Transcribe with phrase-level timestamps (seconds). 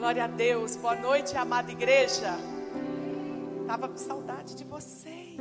[0.00, 0.76] Glória a Deus.
[0.76, 2.34] Boa noite, amada igreja.
[3.66, 5.36] Tava com saudade de vocês.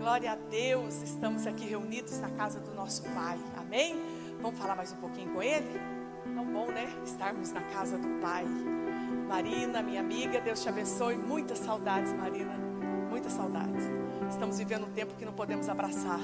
[0.00, 1.00] Glória a Deus.
[1.00, 3.38] Estamos aqui reunidos na casa do nosso Pai.
[3.56, 3.94] Amém?
[4.42, 5.80] Vamos falar mais um pouquinho com Ele?
[6.34, 6.92] Tão bom, né?
[7.04, 8.44] Estarmos na casa do Pai.
[9.28, 11.14] Marina, minha amiga, Deus te abençoe.
[11.14, 12.56] Muitas saudades, Marina.
[13.08, 13.84] Muitas saudades.
[14.28, 16.18] Estamos vivendo um tempo que não podemos abraçar,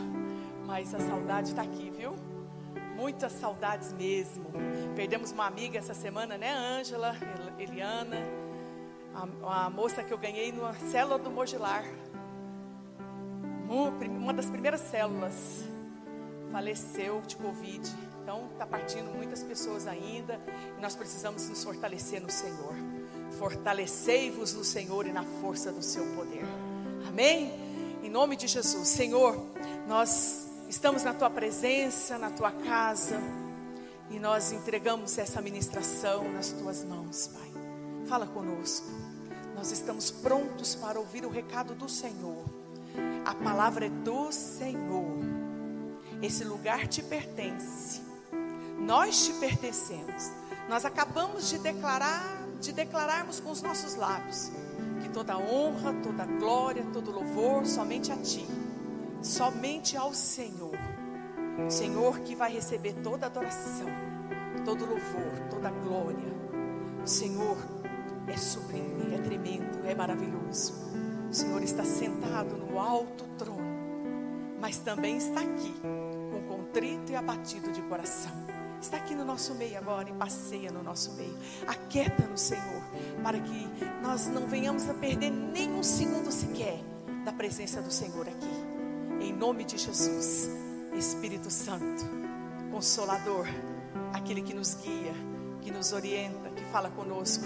[0.66, 2.16] mas a saudade está aqui, viu?
[3.00, 4.52] Muitas saudades mesmo.
[4.94, 7.16] Perdemos uma amiga essa semana, né, Ângela,
[7.58, 8.18] Eliana,
[9.42, 11.82] a, a, moça que eu ganhei numa célula do Mogilar.
[13.70, 15.64] Uma das primeiras células
[16.52, 17.90] faleceu de Covid.
[18.22, 20.38] Então, está partindo muitas pessoas ainda.
[20.76, 22.74] E nós precisamos nos fortalecer no Senhor.
[23.38, 26.44] Fortalecei-vos no Senhor e na força do seu poder.
[27.08, 27.50] Amém?
[28.02, 28.88] Em nome de Jesus.
[28.88, 29.42] Senhor,
[29.88, 33.20] nós estamos na tua presença, na tua casa,
[34.08, 37.50] e nós entregamos essa ministração nas tuas mãos, Pai.
[38.06, 38.86] Fala conosco.
[39.56, 42.44] Nós estamos prontos para ouvir o recado do Senhor.
[43.24, 45.18] A palavra é do Senhor.
[46.22, 48.00] Esse lugar te pertence.
[48.78, 50.30] Nós te pertencemos.
[50.68, 54.52] Nós acabamos de declarar, de declararmos com os nossos lábios
[55.02, 58.46] que toda honra, toda glória, todo louvor somente a ti
[59.22, 60.76] somente ao Senhor.
[61.68, 63.88] Senhor que vai receber toda adoração,
[64.64, 66.30] todo louvor, toda glória.
[67.02, 67.56] O Senhor
[68.26, 70.74] é sublime, é tremendo, é maravilhoso.
[71.30, 73.60] O Senhor está sentado no alto trono,
[74.60, 75.74] mas também está aqui,
[76.30, 78.32] com contrito e abatido de coração.
[78.80, 81.36] Está aqui no nosso meio agora e passeia no nosso meio.
[81.66, 82.82] Aquieta no Senhor,
[83.22, 83.68] para que
[84.02, 86.80] nós não venhamos a perder nem um segundo sequer
[87.24, 88.69] da presença do Senhor aqui.
[89.20, 90.48] Em nome de Jesus,
[90.94, 92.04] Espírito Santo,
[92.70, 93.46] Consolador,
[94.14, 95.12] aquele que nos guia,
[95.60, 97.44] que nos orienta, que fala conosco,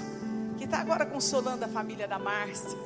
[0.57, 2.79] que está agora consolando a família da Márcia,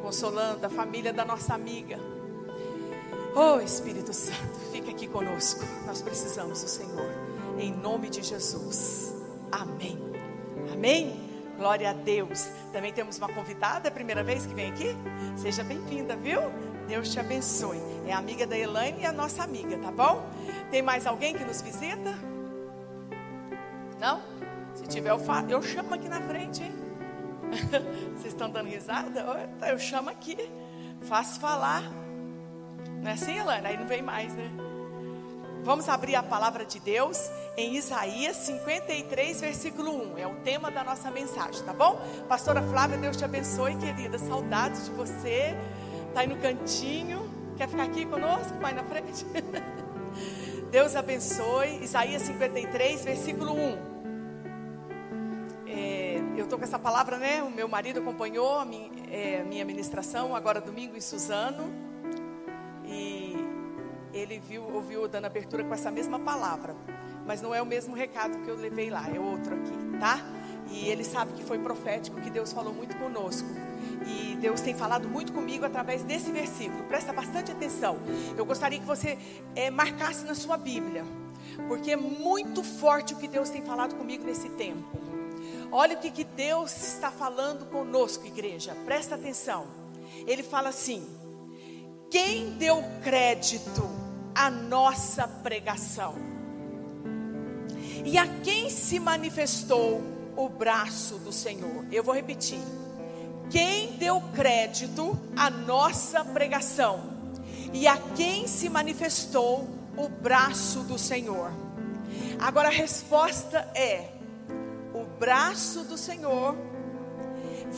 [0.00, 1.98] consolando a família da nossa amiga.
[3.34, 5.64] Oh Espírito Santo, fica aqui conosco.
[5.84, 7.10] Nós precisamos do Senhor.
[7.58, 9.12] Em nome de Jesus.
[9.50, 9.98] Amém.
[10.72, 11.20] Amém.
[11.58, 12.48] Glória a Deus.
[12.72, 14.96] Também temos uma convidada, é a primeira vez que vem aqui?
[15.36, 16.40] Seja bem-vinda, viu?
[16.86, 17.95] Deus te abençoe.
[18.06, 20.24] É amiga da Elaine e a nossa amiga, tá bom?
[20.70, 22.14] Tem mais alguém que nos visita?
[23.98, 24.20] Não?
[24.74, 26.72] Se tiver, eu, falo, eu chamo aqui na frente, hein?
[28.16, 29.50] Vocês estão dando risada?
[29.66, 30.36] Eu chamo aqui.
[31.02, 31.82] Faço falar.
[33.02, 33.66] Não é assim, Elaine?
[33.66, 34.50] Aí não vem mais, né?
[35.64, 37.18] Vamos abrir a palavra de Deus
[37.56, 40.18] em Isaías 53, versículo 1.
[40.18, 42.00] É o tema da nossa mensagem, tá bom?
[42.28, 44.16] Pastora Flávia, Deus te abençoe, querida.
[44.16, 45.56] Saudades de você.
[46.08, 47.25] Está aí no cantinho.
[47.56, 48.58] Quer ficar aqui conosco?
[48.60, 49.24] Vai na frente.
[50.70, 51.82] Deus abençoe.
[51.82, 53.96] Isaías 53, versículo 1.
[55.66, 57.42] É, eu estou com essa palavra, né?
[57.42, 61.72] O meu marido acompanhou a minha, é, minha ministração agora domingo em Suzano.
[62.84, 63.36] E
[64.12, 66.76] ele viu, ouviu dando abertura com essa mesma palavra.
[67.26, 70.20] Mas não é o mesmo recado que eu levei lá, é outro aqui, tá?
[70.70, 73.48] E ele sabe que foi profético, que Deus falou muito conosco.
[74.06, 76.84] E Deus tem falado muito comigo através desse versículo.
[76.84, 77.98] Presta bastante atenção.
[78.36, 79.18] Eu gostaria que você
[79.54, 81.04] é, marcasse na sua Bíblia,
[81.66, 84.98] porque é muito forte o que Deus tem falado comigo nesse tempo.
[85.72, 88.76] Olha o que, que Deus está falando conosco, igreja.
[88.84, 89.66] Presta atenção.
[90.26, 91.04] Ele fala assim:
[92.10, 93.82] quem deu crédito
[94.34, 96.14] à nossa pregação?
[98.04, 100.00] E a quem se manifestou
[100.36, 101.84] o braço do Senhor?
[101.90, 102.60] Eu vou repetir
[103.50, 107.16] quem deu crédito à nossa pregação
[107.72, 111.50] e a quem se manifestou o braço do Senhor.
[112.38, 114.10] Agora a resposta é:
[114.94, 116.56] o braço do Senhor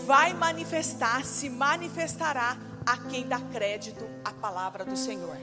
[0.06, 2.56] vai manifestar, se manifestará
[2.86, 5.36] a quem dá crédito à palavra do Senhor.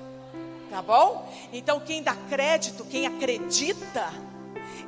[0.69, 1.31] Tá bom?
[1.53, 4.11] Então quem dá crédito, quem acredita,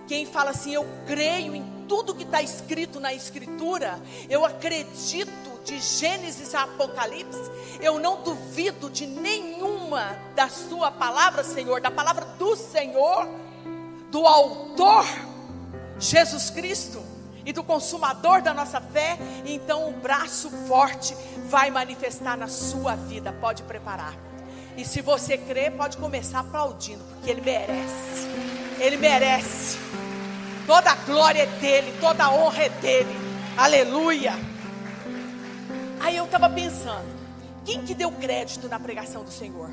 [0.08, 4.00] quem fala assim, eu creio em tudo que está escrito na Escritura,
[4.30, 7.52] eu acredito de Gênesis a Apocalipse,
[7.82, 13.28] eu não duvido de nenhuma da Sua palavra, Senhor, da palavra do Senhor,
[14.12, 15.06] do Autor,
[16.00, 17.04] Jesus Cristo,
[17.46, 23.32] e do consumador da nossa fé, então o braço forte vai manifestar na sua vida.
[23.32, 24.14] Pode preparar.
[24.76, 28.28] E se você crê, pode começar aplaudindo, porque Ele merece.
[28.82, 29.78] Ele merece.
[30.68, 33.16] Toda glória é dele, toda a honra é dele.
[33.58, 34.34] Aleluia.
[36.02, 37.08] Aí eu estava pensando,
[37.64, 39.70] quem que deu crédito na pregação do Senhor?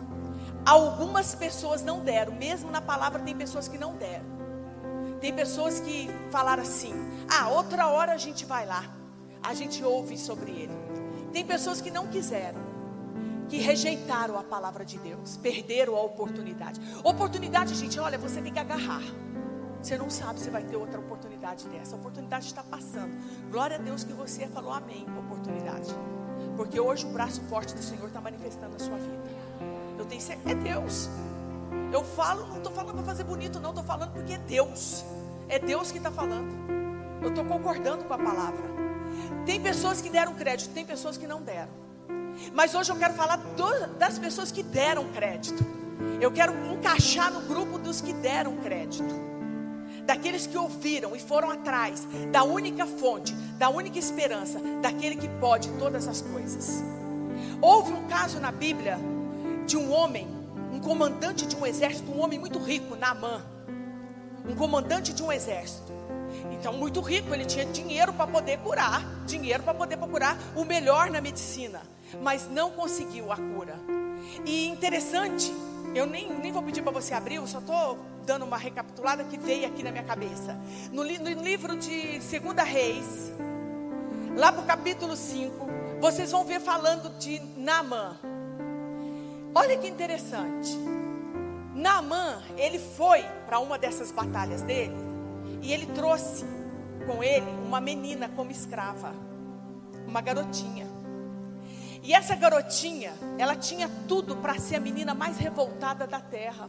[0.65, 4.25] Algumas pessoas não deram, mesmo na palavra tem pessoas que não deram.
[5.21, 6.95] Tem pessoas que falaram assim:
[7.29, 8.85] Ah, outra hora a gente vai lá.
[9.43, 10.79] A gente ouve sobre ele.
[11.33, 12.61] Tem pessoas que não quiseram,
[13.49, 16.81] que rejeitaram a palavra de Deus, perderam a oportunidade.
[17.03, 19.03] Oportunidade, gente, olha, você tem que agarrar.
[19.85, 21.95] Você não sabe se vai ter outra oportunidade dessa.
[21.95, 23.15] A oportunidade está passando.
[23.51, 25.95] Glória a Deus que você falou amém, oportunidade.
[26.57, 29.23] Porque hoje o braço forte do Senhor está manifestando na sua vida.
[29.99, 31.11] Eu tenho certeza, é Deus.
[31.93, 35.05] Eu falo, não estou falando para fazer bonito, não, estou falando porque é Deus.
[35.51, 36.51] É Deus que está falando.
[37.21, 38.65] Eu estou concordando com a palavra.
[39.45, 41.73] Tem pessoas que deram crédito, tem pessoas que não deram.
[42.55, 45.63] Mas hoje eu quero falar do, das pessoas que deram crédito.
[46.23, 49.34] Eu quero encaixar no grupo dos que deram crédito
[50.07, 55.69] daqueles que ouviram e foram atrás da única fonte, da única esperança, daquele que pode
[55.79, 56.83] todas as coisas.
[57.61, 58.99] Houve um caso na Bíblia
[59.67, 60.29] de um homem,
[60.73, 63.43] um comandante de um exército, um homem muito rico, Naamã.
[64.47, 65.93] Um comandante de um exército.
[66.53, 71.11] Então, muito rico, ele tinha dinheiro para poder curar, dinheiro para poder procurar o melhor
[71.11, 71.81] na medicina,
[72.23, 74.04] mas não conseguiu a cura.
[74.45, 75.53] E interessante,
[75.95, 79.39] eu nem, nem vou pedir para você abrir, eu só estou dando uma recapitulada que
[79.39, 80.59] veio aqui na minha cabeça.
[80.91, 83.33] No, no livro de 2 Reis,
[84.37, 85.67] lá para o capítulo 5,
[86.01, 88.19] vocês vão ver falando de Naamã.
[89.55, 90.77] Olha que interessante.
[91.75, 94.95] Naamã, ele foi para uma dessas batalhas dele
[95.63, 96.45] e ele trouxe
[97.07, 99.13] com ele uma menina como escrava,
[100.07, 100.84] uma garotinha.
[102.05, 106.69] E essa garotinha, ela tinha tudo para ser a menina mais revoltada da terra.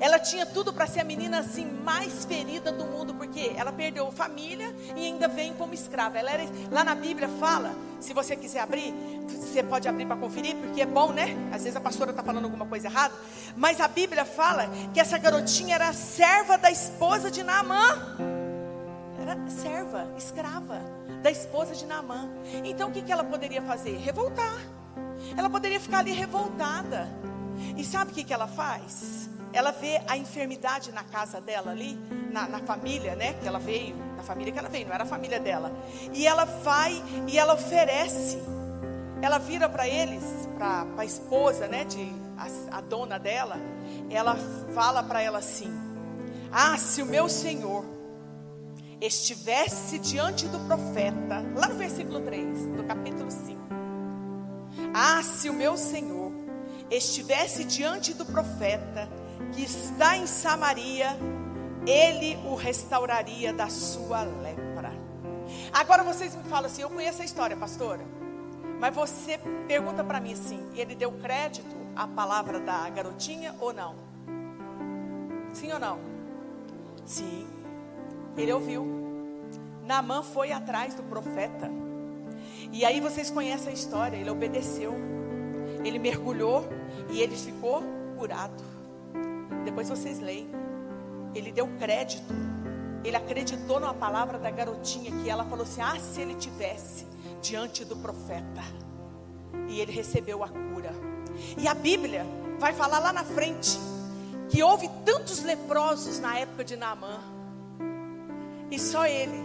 [0.00, 4.10] Ela tinha tudo para ser a menina assim mais ferida do mundo, porque ela perdeu
[4.10, 6.18] família e ainda vem como escrava.
[6.18, 8.92] Ela era, lá na Bíblia fala, se você quiser abrir,
[9.28, 11.36] você pode abrir para conferir, porque é bom, né?
[11.52, 13.14] Às vezes a pastora está falando alguma coisa errada,
[13.56, 18.16] mas a Bíblia fala que essa garotinha era serva da esposa de Naamã.
[19.20, 20.95] Era serva, escrava
[21.26, 22.28] da esposa de Naamã.
[22.64, 23.96] Então o que, que ela poderia fazer?
[23.96, 24.60] Revoltar.
[25.36, 27.08] Ela poderia ficar ali revoltada.
[27.76, 29.28] E sabe o que, que ela faz?
[29.52, 31.98] Ela vê a enfermidade na casa dela ali,
[32.30, 33.32] na, na família, né?
[33.32, 35.72] Que ela veio, na família que ela veio, não era a família dela.
[36.12, 38.38] E ela vai e ela oferece.
[39.20, 40.22] Ela vira para eles,
[40.56, 41.82] para a esposa, né?
[41.84, 42.08] De,
[42.38, 43.56] a, a dona dela.
[44.08, 44.36] Ela
[44.72, 45.72] fala para ela assim:
[46.52, 47.95] Ah, se o meu senhor
[49.00, 53.60] estivesse diante do profeta, lá no versículo 3, do capítulo 5.
[54.94, 56.32] Ah, se o meu Senhor
[56.90, 59.08] estivesse diante do profeta
[59.52, 61.16] que está em Samaria,
[61.86, 64.92] ele o restauraria da sua lepra.
[65.72, 68.04] Agora vocês me falam assim: eu conheço a história, pastora,
[68.80, 69.38] mas você
[69.68, 73.94] pergunta para mim assim: ele deu crédito à palavra da garotinha ou não?
[75.52, 75.98] Sim ou não?
[77.04, 77.55] Sim.
[78.36, 78.86] Ele ouviu.
[79.84, 81.70] Naamã foi atrás do profeta.
[82.72, 84.16] E aí vocês conhecem a história.
[84.16, 84.94] Ele obedeceu.
[85.84, 86.64] Ele mergulhou
[87.10, 87.82] e ele ficou
[88.18, 88.62] curado.
[89.64, 90.48] Depois vocês leem.
[91.34, 92.34] Ele deu crédito.
[93.04, 97.06] Ele acreditou na palavra da garotinha que ela falou assim: "Ah, se ele tivesse
[97.40, 98.62] diante do profeta".
[99.68, 100.92] E ele recebeu a cura.
[101.56, 102.26] E a Bíblia
[102.58, 103.78] vai falar lá na frente
[104.48, 107.35] que houve tantos leprosos na época de Naamã
[108.70, 109.42] e só ele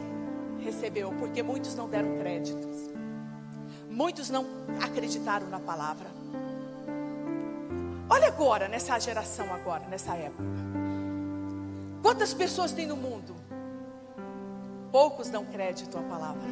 [0.59, 2.89] recebeu, porque muitos não deram créditos.
[3.89, 4.45] Muitos não
[4.81, 6.07] acreditaram na palavra.
[8.09, 10.43] Olha agora, nessa geração agora, nessa época.
[12.01, 13.35] Quantas pessoas tem no mundo?
[14.91, 16.49] Poucos dão crédito à palavra.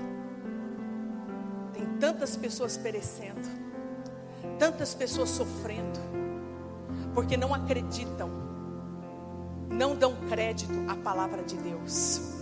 [1.74, 3.48] Tem tantas pessoas perecendo,
[4.58, 6.00] tantas pessoas sofrendo,
[7.14, 8.30] porque não acreditam,
[9.70, 12.39] não dão crédito à palavra de Deus.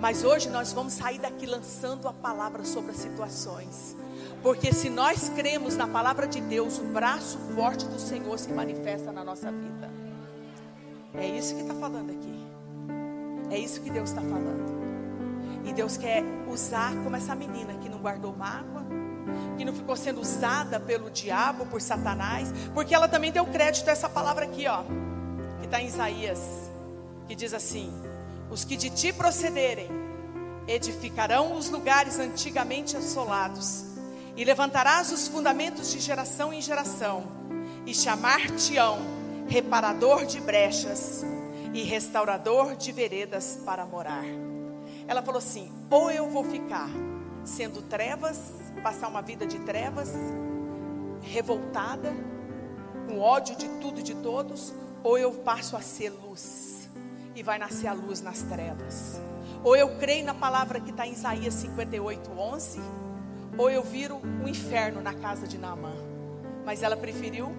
[0.00, 3.94] Mas hoje nós vamos sair daqui lançando a palavra sobre as situações.
[4.42, 9.12] Porque se nós cremos na palavra de Deus, o braço forte do Senhor se manifesta
[9.12, 9.90] na nossa vida.
[11.14, 12.46] É isso que está falando aqui.
[13.50, 14.80] É isso que Deus está falando.
[15.66, 18.82] E Deus quer usar como essa menina que não guardou mágoa,
[19.58, 23.92] que não ficou sendo usada pelo diabo, por Satanás, porque ela também deu crédito a
[23.92, 24.82] essa palavra aqui, ó,
[25.58, 26.40] que está em Isaías,
[27.28, 27.92] que diz assim:
[28.50, 29.88] os que de ti procederem
[30.66, 33.84] edificarão os lugares antigamente assolados,
[34.36, 37.24] e levantarás os fundamentos de geração em geração,
[37.86, 38.98] e chamar-te-ão
[39.48, 41.24] reparador de brechas
[41.74, 44.24] e restaurador de veredas para morar.
[45.08, 46.88] Ela falou assim: ou eu vou ficar
[47.44, 48.38] sendo trevas,
[48.82, 50.12] passar uma vida de trevas,
[51.22, 52.12] revoltada,
[53.08, 56.69] com ódio de tudo e de todos, ou eu passo a ser luz
[57.34, 59.20] e vai nascer a luz nas trevas.
[59.62, 62.80] Ou eu creio na palavra que está em Isaías 58, 11,
[63.58, 65.94] ou eu viro o um inferno na casa de Naamã.
[66.64, 67.54] Mas ela preferiu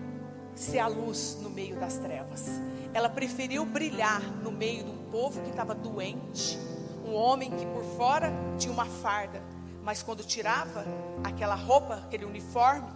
[0.56, 2.48] ser a luz no meio das trevas.
[2.94, 6.58] Ela preferiu brilhar no meio de um povo que estava doente,
[7.06, 9.42] um homem que por fora tinha uma farda,
[9.84, 10.86] mas quando tirava
[11.24, 12.88] aquela roupa, aquele uniforme,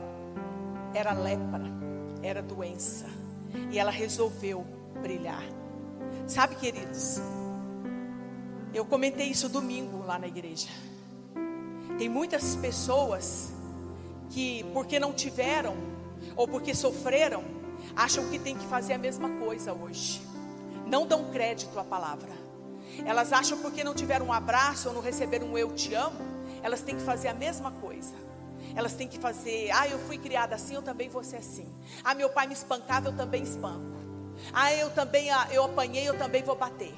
[0.94, 1.64] era lepra,
[2.22, 3.06] era doença.
[3.72, 4.66] E ela resolveu
[5.02, 5.44] brilhar.
[6.28, 7.20] Sabe, queridos,
[8.74, 10.68] eu comentei isso domingo lá na igreja.
[11.98, 13.52] Tem muitas pessoas
[14.30, 15.76] que, porque não tiveram,
[16.36, 17.44] ou porque sofreram,
[17.96, 20.22] acham que tem que fazer a mesma coisa hoje.
[20.86, 22.32] Não dão crédito à palavra.
[23.06, 26.20] Elas acham porque não tiveram um abraço ou não receberam um eu te amo,
[26.62, 28.14] elas têm que fazer a mesma coisa.
[28.76, 31.68] Elas têm que fazer, ah, eu fui criada assim, eu também vou ser assim.
[32.04, 33.95] Ah, meu pai me espancava, eu também espanco.
[34.54, 36.94] Ah, eu também, ah, eu apanhei, eu também vou bater.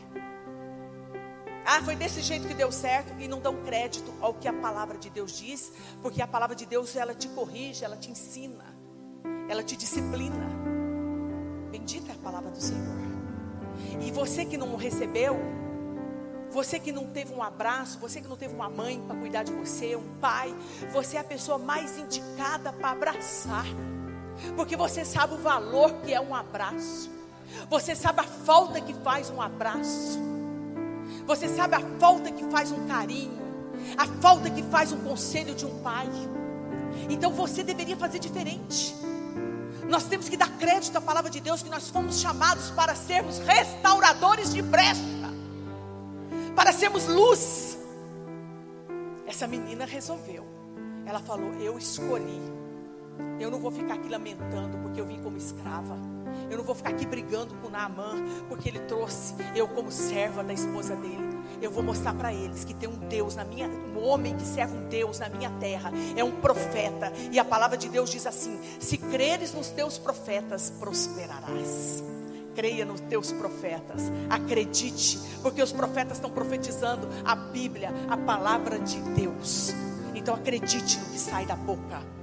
[1.66, 4.98] Ah, foi desse jeito que deu certo e não dão crédito ao que a palavra
[4.98, 8.64] de Deus diz, porque a palavra de Deus ela te corrige, ela te ensina,
[9.50, 10.48] ela te disciplina.
[11.70, 12.98] Bendita é a palavra do Senhor.
[14.02, 15.38] E você que não recebeu,
[16.50, 19.52] você que não teve um abraço, você que não teve uma mãe para cuidar de
[19.52, 20.56] você, um pai,
[20.92, 23.66] você é a pessoa mais indicada para abraçar,
[24.56, 27.12] porque você sabe o valor que é um abraço,
[27.70, 30.20] você sabe a falta que faz um abraço,
[31.26, 33.38] você sabe a falta que faz um carinho,
[33.98, 36.10] a falta que faz um conselho de um pai.
[37.10, 38.96] Então você deveria fazer diferente.
[39.88, 43.40] Nós temos que dar crédito à palavra de Deus que nós fomos chamados para sermos
[43.40, 45.18] restauradores de brecha
[46.58, 47.78] para sermos luz.
[49.28, 50.44] Essa menina resolveu.
[51.06, 52.42] Ela falou: Eu escolhi.
[53.40, 55.96] Eu não vou ficar aqui lamentando porque eu vim como escrava.
[56.50, 58.16] Eu não vou ficar aqui brigando com Naamã
[58.48, 61.28] porque ele trouxe eu como serva da esposa dele.
[61.62, 64.78] Eu vou mostrar para eles que tem um Deus na minha, um homem que serve
[64.78, 67.12] um Deus na minha terra, é um profeta.
[67.32, 72.04] E a palavra de Deus diz assim: se creres nos teus profetas, prosperarás
[72.58, 79.00] creia nos teus profetas, acredite, porque os profetas estão profetizando a Bíblia, a palavra de
[79.00, 79.76] Deus.
[80.16, 82.17] Então acredite no que sai da boca.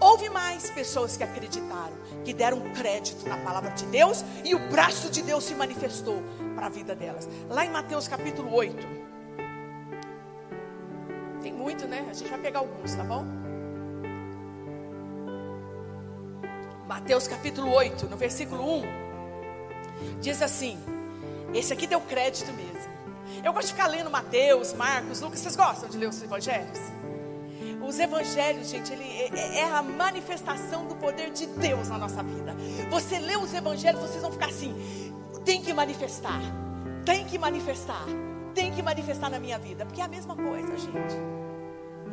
[0.00, 5.10] Houve mais pessoas que acreditaram, que deram crédito na palavra de Deus e o braço
[5.10, 6.22] de Deus se manifestou
[6.54, 7.28] para a vida delas.
[7.48, 8.86] Lá em Mateus capítulo 8.
[11.42, 12.06] Tem muito, né?
[12.08, 13.24] A gente vai pegar alguns, tá bom?
[16.86, 18.82] Mateus capítulo 8, no versículo 1.
[20.20, 20.78] Diz assim:
[21.54, 22.88] esse aqui deu crédito mesmo.
[23.44, 25.40] Eu gosto de ficar lendo Mateus, Marcos, Lucas.
[25.40, 26.78] Vocês gostam de ler os evangelhos?
[27.88, 32.22] Os evangelhos, gente, ele é, é, é a manifestação do poder de Deus na nossa
[32.22, 32.54] vida.
[32.90, 34.74] Você lê os evangelhos, vocês vão ficar assim:
[35.42, 36.38] tem que manifestar,
[37.06, 38.04] tem que manifestar,
[38.54, 41.16] tem que manifestar na minha vida, porque é a mesma coisa, gente.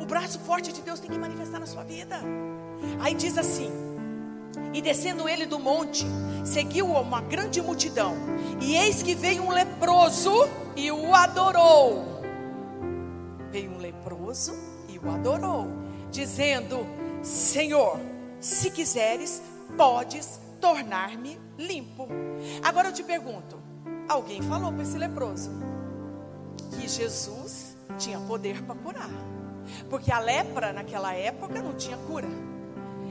[0.00, 2.22] O braço forte de Deus tem que manifestar na sua vida.
[2.98, 3.70] Aí diz assim:
[4.72, 6.06] e descendo ele do monte,
[6.42, 8.14] seguiu uma grande multidão.
[8.62, 10.32] E eis que veio um leproso
[10.74, 12.22] e o adorou.
[13.50, 14.65] Veio um leproso
[15.10, 15.68] adorou,
[16.10, 16.86] dizendo:
[17.22, 17.98] Senhor,
[18.40, 19.42] se quiseres,
[19.76, 22.08] podes tornar-me limpo.
[22.62, 23.58] Agora eu te pergunto:
[24.08, 25.50] alguém falou para esse leproso
[26.72, 29.10] que Jesus tinha poder para curar?
[29.90, 32.28] Porque a lepra naquela época não tinha cura.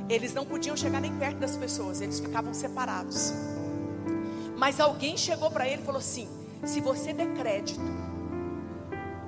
[0.08, 3.34] Eles não podiam chegar nem perto das pessoas, eles ficavam separados.
[4.58, 6.30] Mas alguém chegou para ele e falou assim:
[6.64, 7.82] se você der crédito,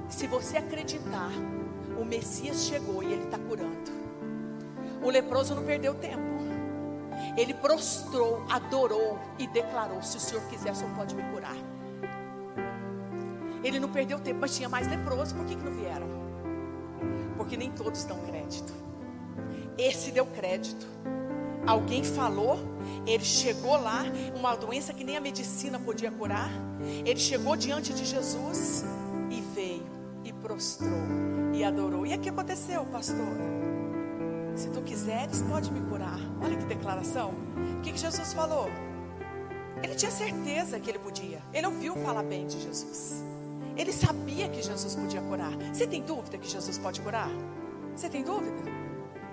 [0.10, 1.32] se você acreditar,
[1.98, 3.92] o Messias chegou e ele está curando.
[5.04, 6.38] O leproso não perdeu tempo.
[7.36, 11.56] Ele prostrou, adorou e declarou: se o Senhor quiser, o Senhor pode me curar.
[13.64, 16.08] Ele não perdeu tempo, mas tinha mais leproso, por que, que não vieram?
[17.36, 18.74] Porque nem todos dão crédito.
[19.78, 20.88] Esse deu crédito.
[21.66, 22.58] Alguém falou,
[23.06, 24.04] ele chegou lá,
[24.36, 26.50] uma doença que nem a medicina podia curar.
[27.06, 28.86] Ele chegou diante de Jesus
[29.30, 29.86] e veio
[30.24, 30.90] e prostrou
[31.58, 32.06] e adorou.
[32.06, 33.36] E o que aconteceu, pastor?
[34.56, 36.20] Se tu quiseres, pode me curar.
[36.42, 37.34] Olha que declaração.
[37.78, 38.70] O que, que Jesus falou?
[39.82, 41.42] Ele tinha certeza que ele podia.
[41.54, 43.24] Ele ouviu falar bem de Jesus.
[43.76, 45.52] Ele sabia que Jesus podia curar.
[45.72, 47.30] Você tem dúvida que Jesus pode curar?
[47.96, 48.58] Você tem dúvida?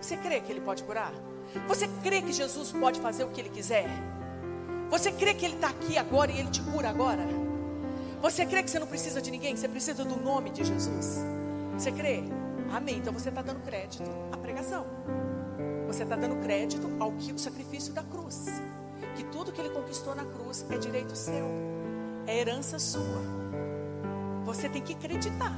[0.00, 1.12] Você crê que Ele pode curar?
[1.66, 3.88] Você crê que Jesus pode fazer o que Ele quiser?
[4.90, 7.26] Você crê que Ele está aqui agora e Ele te cura agora?
[8.20, 9.56] Você crê que você não precisa de ninguém?
[9.56, 11.20] Você precisa do nome de Jesus?
[11.76, 12.24] Você crê?
[12.72, 12.98] Amém.
[12.98, 14.86] Então você está dando crédito à pregação.
[15.86, 18.46] Você está dando crédito ao que o sacrifício da cruz.
[19.16, 21.46] Que tudo que ele conquistou na cruz é direito seu,
[22.26, 23.22] é herança sua.
[24.44, 25.52] Você tem que acreditar.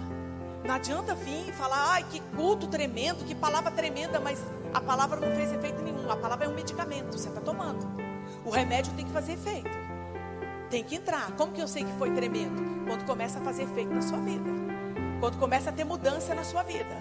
[0.64, 4.44] Não adianta vir e falar, ai, que culto tremendo, que palavra tremenda, mas
[4.74, 6.10] a palavra não fez efeito nenhum.
[6.10, 7.86] A palavra é um medicamento, você está tomando.
[8.44, 9.70] O remédio tem que fazer efeito.
[10.68, 11.32] Tem que entrar.
[11.36, 12.84] Como que eu sei que foi tremendo?
[12.86, 14.65] Quando começa a fazer efeito na sua vida.
[15.20, 16.96] Quando começa a ter mudança na sua vida.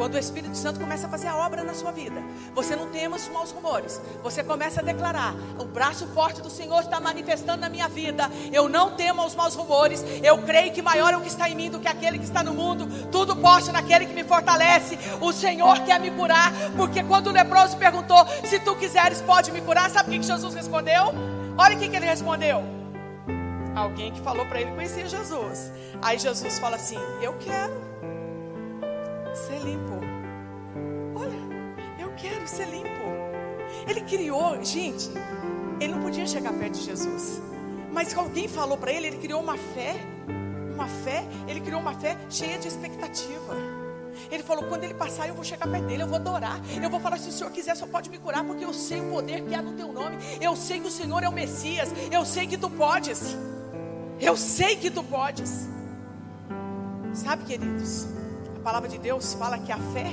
[0.00, 2.22] Quando o Espírito Santo começa a fazer a obra na sua vida,
[2.54, 4.00] você não tem os maus rumores.
[4.22, 8.30] Você começa a declarar: o braço forte do Senhor está manifestando na minha vida.
[8.50, 10.02] Eu não temo os maus rumores.
[10.22, 12.42] Eu creio que maior é o que está em mim do que aquele que está
[12.42, 12.88] no mundo.
[13.12, 14.98] Tudo posso naquele que me fortalece.
[15.20, 19.60] O Senhor quer me curar, porque quando o leproso perguntou: se tu quiseres, pode me
[19.60, 19.90] curar.
[19.90, 21.12] Sabe o que Jesus respondeu?
[21.58, 22.79] Olha o que ele respondeu.
[23.74, 25.70] Alguém que falou para ele conhecia Jesus.
[26.02, 27.72] Aí Jesus fala assim: Eu quero
[29.34, 30.00] ser limpo.
[31.14, 31.38] Olha,
[31.98, 32.88] eu quero ser limpo.
[33.86, 35.08] Ele criou, gente,
[35.80, 37.40] ele não podia chegar perto de Jesus.
[37.92, 39.94] Mas alguém falou para ele, ele criou uma fé,
[40.74, 43.56] uma fé, ele criou uma fé cheia de expectativa.
[44.30, 46.60] Ele falou: quando ele passar, eu vou chegar perto dele, eu vou adorar.
[46.82, 49.10] Eu vou falar: se o Senhor quiser, só pode me curar, porque eu sei o
[49.10, 50.16] poder que há no teu nome.
[50.40, 51.88] Eu sei que o Senhor é o Messias.
[52.10, 53.36] Eu sei que tu podes.
[54.20, 55.66] Eu sei que tu podes.
[57.14, 58.06] Sabe, queridos?
[58.58, 60.10] A palavra de Deus fala que a fé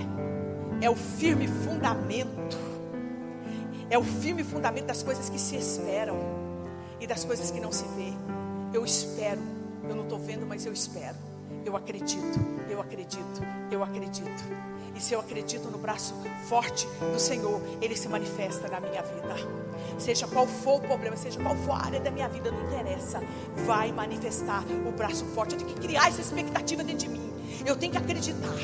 [0.81, 2.57] é o firme fundamento,
[3.89, 6.15] é o firme fundamento das coisas que se esperam
[6.99, 8.13] e das coisas que não se vê.
[8.73, 9.41] Eu espero,
[9.89, 11.17] eu não estou vendo, mas eu espero.
[11.65, 14.43] Eu acredito, eu acredito, eu acredito.
[14.97, 16.15] E se eu acredito no braço
[16.49, 19.35] forte do Senhor, Ele se manifesta na minha vida.
[19.99, 23.21] Seja qual for o problema, seja qual for a área da minha vida, não interessa.
[23.67, 25.53] Vai manifestar o braço forte.
[25.53, 27.31] Eu tenho que criar essa expectativa dentro de mim.
[27.63, 28.57] Eu tenho que acreditar.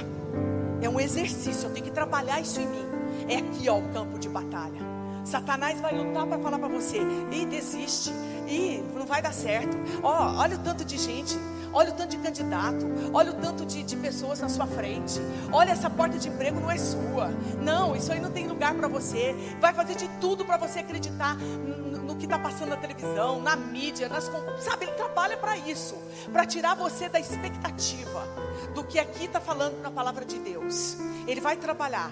[0.82, 2.86] É um exercício, eu tenho que trabalhar isso em mim.
[3.30, 4.82] É aqui, ó, o campo de batalha.
[5.24, 6.98] Satanás vai lutar para falar para você:
[7.32, 8.12] e desiste,
[8.48, 9.78] e não vai dar certo.
[10.02, 11.38] Ó, olha o tanto de gente,
[11.74, 15.20] olha o tanto de candidato, olha o tanto de, de pessoas na sua frente.
[15.52, 17.30] Olha, essa porta de emprego não é sua.
[17.62, 19.36] Não, isso aí não tem lugar para você.
[19.60, 24.08] Vai fazer de tudo para você acreditar no que está passando na televisão, na mídia,
[24.10, 24.86] nas sabe?
[24.86, 25.96] Ele trabalha para isso,
[26.32, 28.28] para tirar você da expectativa
[28.76, 30.98] do que aqui está falando na palavra de Deus.
[31.28, 32.12] Ele vai trabalhar,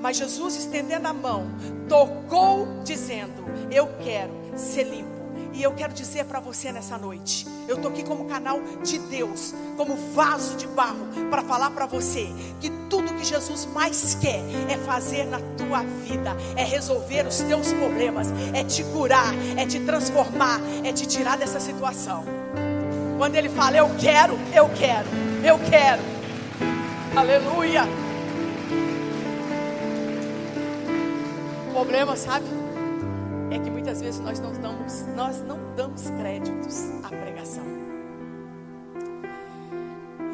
[0.00, 1.46] mas Jesus estendendo a mão,
[1.88, 5.09] tocou, dizendo: Eu quero ser limpo.
[5.52, 9.54] E eu quero dizer para você nessa noite, eu estou aqui como canal de Deus,
[9.76, 12.28] como vaso de barro, para falar para você
[12.60, 17.72] que tudo que Jesus mais quer é fazer na tua vida, é resolver os teus
[17.72, 22.24] problemas, é te curar, é te transformar, é te tirar dessa situação.
[23.18, 25.08] Quando Ele fala, eu quero, eu quero,
[25.44, 26.02] eu quero,
[27.16, 27.84] aleluia.
[31.68, 32.46] O problema, sabe?
[33.50, 37.64] É que muitas vezes nós não damos, nós não damos créditos à pregação.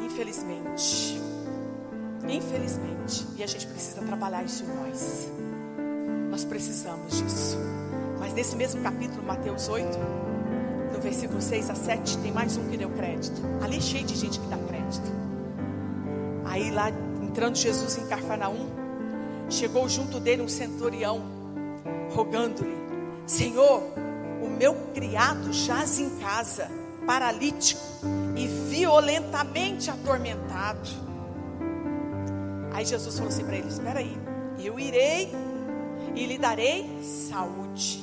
[0.05, 1.21] Infelizmente.
[2.27, 3.25] Infelizmente.
[3.35, 5.31] E a gente precisa trabalhar isso em nós.
[6.29, 7.57] Nós precisamos disso.
[8.19, 9.97] Mas nesse mesmo capítulo, Mateus 8,
[10.93, 13.41] no versículo 6 a 7, tem mais um que deu crédito.
[13.61, 15.11] Ali cheio de gente que dá crédito.
[16.45, 16.89] Aí lá,
[17.21, 18.69] entrando Jesus em Cafarnaum,
[19.49, 21.21] chegou junto dele um centurião,
[22.13, 22.86] rogando-lhe
[23.27, 23.83] Senhor,
[24.41, 26.71] o meu criado jaz em casa,
[27.05, 27.81] paralítico
[28.37, 30.89] e violentamente atormentado.
[32.71, 34.17] Aí Jesus falou assim para ele: Espera aí,
[34.57, 35.33] eu irei
[36.15, 38.01] e lhe darei saúde.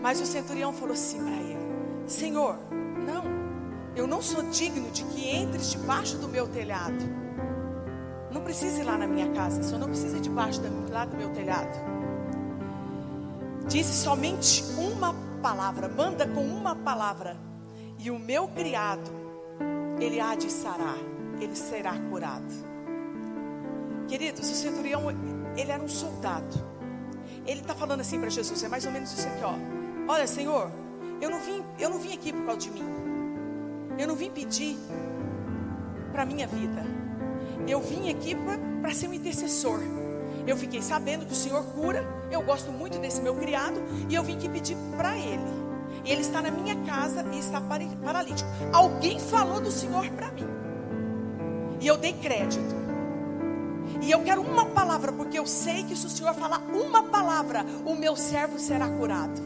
[0.00, 1.58] Mas o centurião falou assim para ele:
[2.06, 2.56] Senhor,
[3.04, 3.24] não,
[3.96, 7.18] eu não sou digno de que entres debaixo do meu telhado.
[8.30, 11.30] Não precisa ir lá na minha casa, só não precisa ir debaixo lá do meu
[11.30, 11.97] telhado.
[13.68, 17.36] Disse somente uma palavra, manda com uma palavra,
[17.98, 19.10] e o meu criado,
[20.00, 20.96] ele há de sarar,
[21.38, 22.50] ele será curado.
[24.08, 25.02] Queridos, o centurião,
[25.54, 26.66] ele era um soldado.
[27.46, 29.54] Ele está falando assim para Jesus, é mais ou menos isso aqui, ó.
[30.10, 30.70] Olha, Senhor,
[31.20, 32.84] eu não vim, eu não vim aqui por causa de mim.
[33.98, 34.78] Eu não vim pedir
[36.10, 36.86] para minha vida.
[37.66, 38.34] Eu vim aqui
[38.80, 39.80] para ser um intercessor.
[40.46, 42.17] Eu fiquei sabendo que o Senhor cura.
[42.30, 43.80] Eu gosto muito desse meu criado.
[44.08, 45.58] E eu vim aqui pedir para ele.
[46.04, 48.48] E ele está na minha casa e está paralítico.
[48.72, 50.46] Alguém falou do Senhor para mim.
[51.80, 52.76] E eu dei crédito.
[54.02, 57.64] E eu quero uma palavra, porque eu sei que se o Senhor falar uma palavra,
[57.84, 59.40] o meu servo será curado.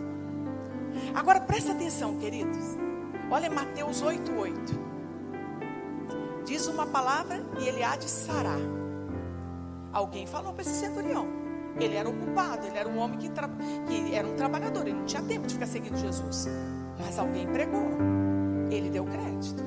[1.14, 2.76] Agora presta atenção, queridos.
[3.30, 4.92] Olha Mateus 8,8.
[6.44, 8.58] Diz uma palavra e ele há de sarar.
[9.92, 11.41] Alguém falou para esse centurião.
[11.78, 15.22] Ele era ocupado, ele era um homem que, que era um trabalhador, ele não tinha
[15.22, 16.48] tempo de ficar seguindo Jesus.
[16.98, 17.88] Mas alguém pregou,
[18.70, 19.64] ele deu crédito.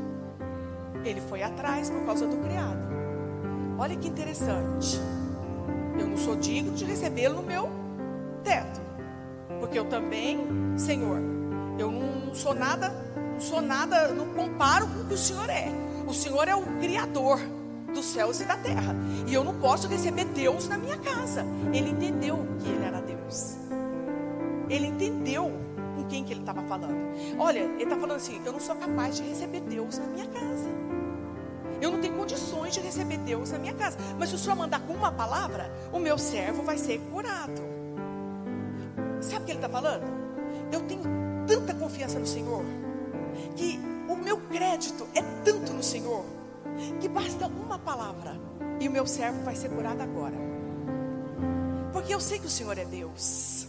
[1.03, 2.85] Ele foi atrás por causa do criado.
[3.77, 4.99] Olha que interessante.
[5.99, 7.69] Eu não sou digno de recebê-lo no meu
[8.43, 8.81] teto.
[9.59, 10.39] Porque eu também,
[10.77, 11.19] Senhor,
[11.77, 12.89] eu não sou nada,
[13.33, 15.67] não sou nada, não comparo com o que o Senhor é.
[16.07, 17.39] O Senhor é o Criador
[17.95, 18.95] dos céus e da terra.
[19.25, 21.43] E eu não posso receber Deus na minha casa.
[21.73, 23.55] Ele entendeu que ele era Deus.
[24.69, 25.51] Ele entendeu
[25.95, 26.95] com quem que ele estava falando.
[27.39, 30.69] Olha, ele está falando assim: eu não sou capaz de receber Deus na minha casa.
[31.81, 33.97] Eu não tenho condições de receber Deus na minha casa.
[34.19, 37.61] Mas se o Senhor mandar com uma palavra, o meu servo vai ser curado.
[39.21, 40.03] Sabe o que ele está falando?
[40.71, 41.03] Eu tenho
[41.47, 42.63] tanta confiança no Senhor
[43.55, 46.23] que o meu crédito é tanto no Senhor
[46.99, 48.39] que basta uma palavra
[48.79, 50.35] e o meu servo vai ser curado agora.
[51.93, 53.67] Porque eu sei que o Senhor é Deus.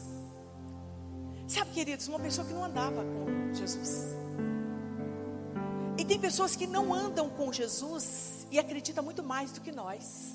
[1.47, 4.17] Sabe, queridos, uma pessoa que não andava com Jesus.
[5.97, 10.35] E tem pessoas que não andam com Jesus e acreditam muito mais do que nós.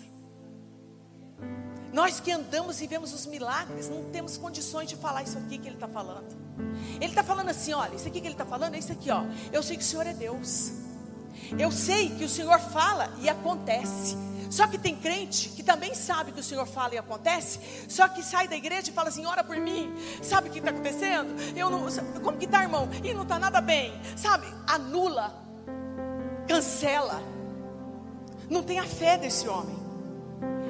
[1.94, 5.68] Nós que andamos e vemos os milagres, não temos condições de falar isso aqui que
[5.68, 6.34] ele está falando.
[6.96, 9.24] Ele está falando assim: olha, isso aqui que ele está falando é isso aqui, ó.
[9.52, 10.72] Eu sei que o Senhor é Deus.
[11.58, 14.18] Eu sei que o Senhor fala e acontece.
[14.52, 18.22] Só que tem crente que também sabe que o Senhor fala e acontece, só que
[18.22, 21.34] sai da igreja e fala assim: ora por mim, sabe o que está acontecendo?
[21.56, 21.86] Eu não,
[22.22, 22.90] como que está, irmão?
[23.02, 24.46] E não está nada bem, sabe?
[24.68, 25.34] Anula,
[26.50, 27.24] cancela,
[28.50, 29.80] não tem a fé desse homem.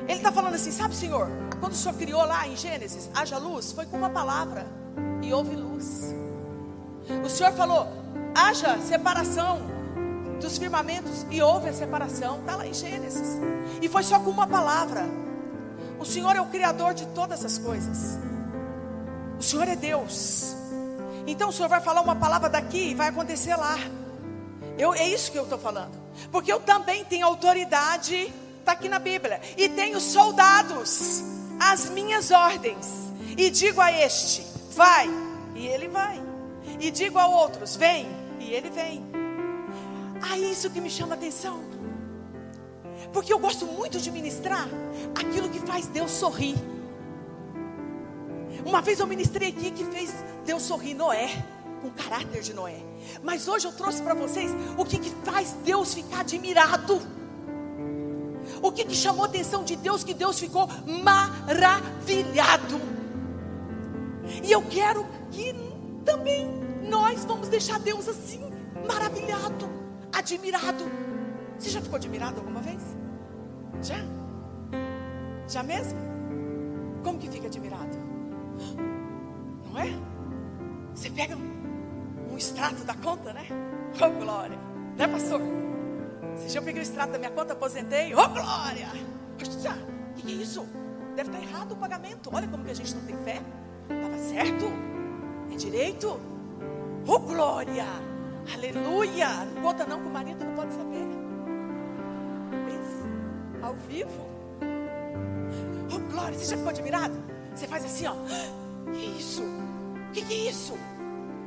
[0.08, 1.28] Ele está falando assim: sabe, Senhor,
[1.60, 4.67] quando o Senhor criou lá em Gênesis, haja luz, foi com uma palavra
[5.24, 6.13] e houve luz.
[7.26, 7.88] O Senhor falou:
[8.36, 9.71] haja separação
[10.41, 12.39] dos firmamentos e houve a separação.
[12.39, 13.38] Está lá em Gênesis.
[13.82, 15.06] E foi só com uma palavra.
[15.99, 18.17] O Senhor é o Criador de todas as coisas.
[19.39, 20.56] O Senhor é Deus.
[21.27, 23.77] Então o Senhor vai falar uma palavra daqui e vai acontecer lá.
[24.77, 25.99] Eu, é isso que eu estou falando.
[26.32, 29.39] Porque eu também tenho autoridade, está aqui na Bíblia.
[29.56, 31.23] E tenho soldados,
[31.60, 32.88] as minhas ordens.
[33.38, 35.10] E digo a este: vai,
[35.56, 36.21] e ele vai.
[36.80, 38.08] E digo a outros: vem,
[38.39, 39.11] e ele vem.
[40.22, 41.60] Ah, isso que me chama atenção.
[43.12, 44.68] Porque eu gosto muito de ministrar
[45.16, 46.56] aquilo que faz Deus sorrir.
[48.66, 50.14] Uma vez eu ministrei aqui que fez
[50.46, 51.44] Deus sorrir Noé,
[51.82, 52.80] com o caráter de Noé.
[53.24, 57.02] Mas hoje eu trouxe para vocês o que, que faz Deus ficar admirado.
[58.62, 60.70] O que, que chamou a atenção de Deus, que Deus ficou
[61.04, 62.80] maravilhado.
[64.44, 65.56] E eu quero que
[66.06, 66.48] também
[66.88, 68.48] nós vamos deixar Deus assim,
[68.88, 69.81] maravilhado
[70.13, 70.86] admirado.
[71.58, 72.82] Você já ficou admirado alguma vez?
[73.82, 73.97] Já?
[75.47, 76.00] Já mesmo?
[77.04, 77.97] Como que fica admirado?
[79.71, 79.89] Não é?
[80.93, 83.45] Você pega um, um extrato da conta, né?
[84.00, 84.58] Oh glória!
[84.97, 85.41] Né, pastor?
[86.36, 88.13] Você já peguei o extrato da minha conta, aposentei.
[88.13, 88.89] Oh glória!
[89.34, 90.65] O que, que é isso?
[91.15, 92.30] Deve estar errado o pagamento.
[92.34, 93.41] Olha como que a gente não tem fé.
[93.89, 94.65] Estava certo?
[95.52, 96.19] É direito?
[97.08, 98.11] Oh glória!
[98.54, 99.45] Aleluia!
[99.45, 101.08] Não conta não com o marido não pode saber.
[102.69, 103.62] Isso.
[103.62, 104.30] Ao vivo.
[105.93, 107.15] Oh, glória, você já ficou admirado?
[107.54, 108.15] Você faz assim, ó.
[108.93, 109.43] Que isso?
[110.13, 110.77] Que que é isso?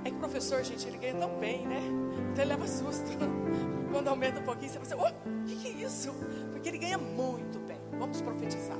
[0.04, 1.80] É que o professor, gente, ele ganha tão bem, né?
[2.32, 3.04] Então ele leva susto.
[3.90, 6.12] Quando aumenta um pouquinho, você pensa, oh, que que é isso?
[6.52, 7.78] Porque ele ganha muito bem.
[7.98, 8.76] Vamos profetizar.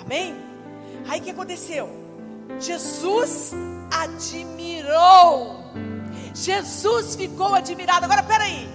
[0.00, 0.34] Amém?
[1.08, 1.88] Aí o que aconteceu?
[2.60, 3.52] Jesus
[3.90, 5.64] admirou
[6.34, 8.04] Jesus ficou admirado.
[8.04, 8.68] Agora, peraí.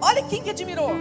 [0.00, 0.94] Olha quem que admirou.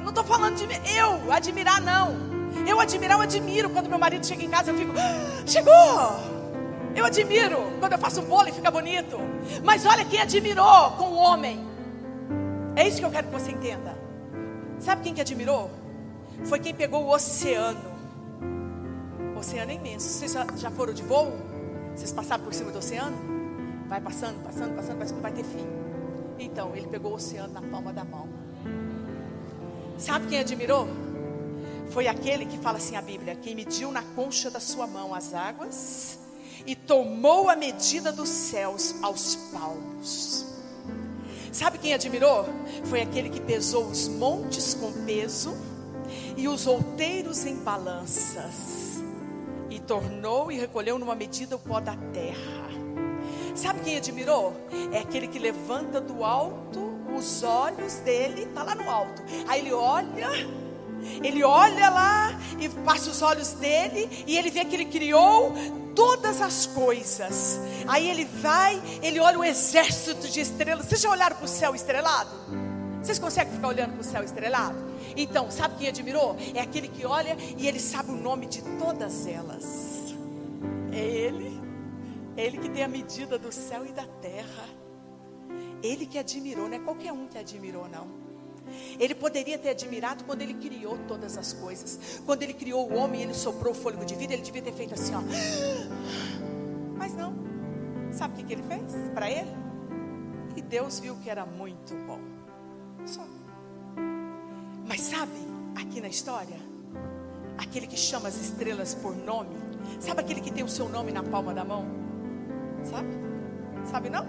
[0.00, 0.64] não estou falando de
[0.96, 2.30] eu admirar, não.
[2.66, 3.70] Eu admirar, eu admiro.
[3.70, 6.40] Quando meu marido chega em casa, eu fico, ah, chegou.
[6.94, 9.18] Eu admiro quando eu faço um bolo e fica bonito.
[9.62, 11.64] Mas olha quem admirou com o homem.
[12.74, 13.96] É isso que eu quero que você entenda.
[14.78, 15.70] Sabe quem que admirou?
[16.44, 17.90] Foi quem pegou o oceano.
[19.34, 20.08] O oceano é imenso.
[20.08, 21.32] Vocês já foram de voo?
[21.94, 23.29] Vocês passaram por cima do oceano?
[23.90, 25.66] Vai passando, passando, passando, parece que não vai ter fim.
[26.38, 28.28] Então, ele pegou o oceano na palma da mão.
[29.98, 30.86] Sabe quem admirou?
[31.90, 35.34] Foi aquele que fala assim a Bíblia: quem mediu na concha da sua mão as
[35.34, 36.20] águas
[36.64, 40.46] e tomou a medida dos céus aos palmos.
[41.50, 42.46] Sabe quem admirou?
[42.84, 45.52] Foi aquele que pesou os montes com peso
[46.36, 49.02] e os outeiros em balanças
[49.68, 52.59] e tornou e recolheu numa medida o pó da terra.
[53.60, 54.56] Sabe quem admirou?
[54.90, 59.22] É aquele que levanta do alto os olhos dele, está lá no alto.
[59.46, 60.30] Aí ele olha,
[61.22, 65.52] ele olha lá e passa os olhos dele e ele vê que ele criou
[65.94, 67.60] todas as coisas.
[67.86, 70.86] Aí ele vai, ele olha o exército de estrelas.
[70.86, 72.30] Vocês já olharam para o céu estrelado?
[73.02, 74.78] Vocês conseguem ficar olhando para o céu estrelado?
[75.14, 76.34] Então, sabe quem admirou?
[76.54, 80.14] É aquele que olha e ele sabe o nome de todas elas.
[80.92, 81.59] É ele.
[82.40, 84.64] Ele que tem a medida do céu e da terra.
[85.82, 88.08] Ele que admirou, não é qualquer um que admirou, não.
[88.98, 92.20] Ele poderia ter admirado quando ele criou todas as coisas.
[92.24, 94.94] Quando ele criou o homem, ele soprou o fôlego de vida, ele devia ter feito
[94.94, 95.20] assim, ó.
[96.96, 97.34] Mas não.
[98.12, 98.80] Sabe o que, que ele fez
[99.14, 99.50] para ele?
[100.56, 102.20] E Deus viu que era muito bom.
[103.06, 103.24] Só.
[104.86, 105.32] Mas sabe,
[105.76, 106.56] aqui na história,
[107.58, 109.56] aquele que chama as estrelas por nome,
[110.00, 112.09] sabe aquele que tem o seu nome na palma da mão?
[112.84, 113.08] Sabe?
[113.84, 114.26] Sabe não?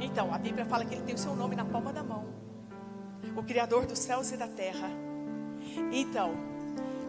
[0.00, 2.26] Então, a Bíblia fala que ele tem o seu nome na palma da mão.
[3.36, 4.88] O Criador dos céus e da terra.
[5.92, 6.32] Então,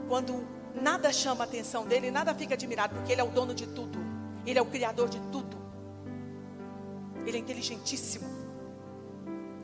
[0.08, 0.44] quando
[0.82, 4.00] nada chama a atenção dele, nada fica admirado, porque ele é o dono de tudo.
[4.46, 5.58] Ele é o Criador de tudo.
[7.26, 8.28] Ele é inteligentíssimo.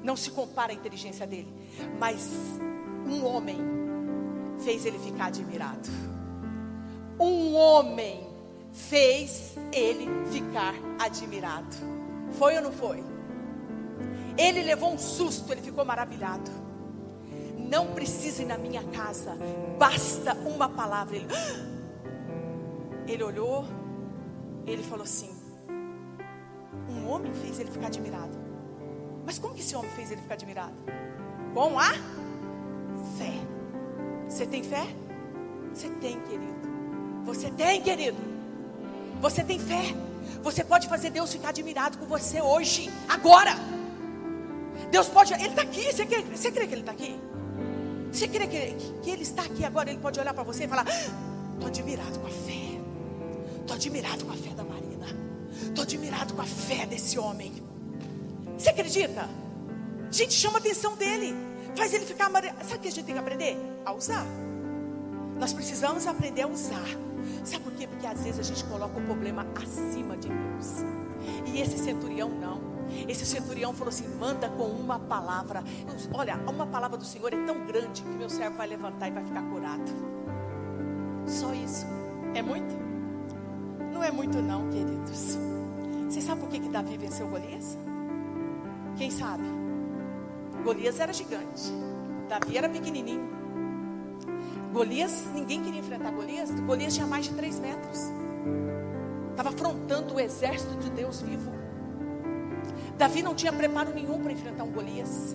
[0.03, 1.51] Não se compara a inteligência dele.
[1.97, 2.29] Mas
[3.07, 3.57] um homem
[4.59, 5.89] fez ele ficar admirado.
[7.19, 8.24] Um homem
[8.75, 11.75] fez ele ficar admirado.
[12.37, 13.03] Foi ou não foi?
[14.37, 16.51] Ele levou um susto, ele ficou maravilhado.
[17.57, 19.35] Não precisa ir na minha casa,
[19.79, 21.15] basta uma palavra.
[21.15, 21.27] Ele,
[23.07, 23.65] ele olhou,
[24.67, 25.33] ele falou assim:
[26.89, 28.37] Um homem fez ele ficar admirado.
[29.25, 30.75] Mas como que esse homem fez ele ficar admirado?
[31.53, 31.91] Com a
[33.17, 33.33] fé.
[34.27, 34.85] Você tem fé?
[35.73, 36.53] Você tem, querido.
[37.25, 38.34] Você tem, querido.
[39.21, 39.95] Você tem fé.
[40.43, 43.55] Você pode fazer Deus ficar admirado com você hoje, agora.
[44.91, 45.83] Deus pode, Ele está aqui.
[45.91, 47.19] Você crê, você crê que Ele está aqui?
[48.11, 49.89] Você crê que, que Ele está aqui agora?
[49.89, 52.79] Ele pode olhar para você e falar: Estou admirado com a fé.
[53.61, 55.07] Estou admirado com a fé da Marina.
[55.51, 57.51] Estou admirado com a fé desse homem.
[58.57, 59.27] Você acredita?
[60.11, 61.35] Gente, chama a atenção dele.
[61.75, 62.55] Faz ele ficar amarelo.
[62.61, 63.57] Sabe o que a gente tem que aprender?
[63.85, 64.25] A usar.
[65.37, 67.04] Nós precisamos aprender a usar.
[67.43, 67.87] Sabe por quê?
[67.87, 70.83] Porque às vezes a gente coloca o problema acima de Deus.
[71.45, 72.75] E esse centurião não.
[73.07, 75.63] Esse centurião falou assim: manda com uma palavra.
[76.13, 79.23] Olha, uma palavra do Senhor é tão grande que meu servo vai levantar e vai
[79.23, 79.91] ficar curado.
[81.25, 81.85] Só isso.
[82.33, 82.75] É muito?
[83.93, 85.37] Não é muito, não, queridos.
[86.09, 87.77] Você sabe por que, que Davi venceu Golias?
[88.97, 89.43] Quem sabe?
[90.63, 91.71] Golias era gigante.
[92.29, 93.34] Davi era pequenininho.
[94.75, 96.51] Golias, ninguém queria enfrentar Golias.
[96.51, 97.97] Golias tinha mais de 3 metros.
[99.31, 101.49] Estava afrontando o exército de Deus vivo.
[102.97, 105.33] Davi não tinha preparo nenhum para enfrentar um Golias.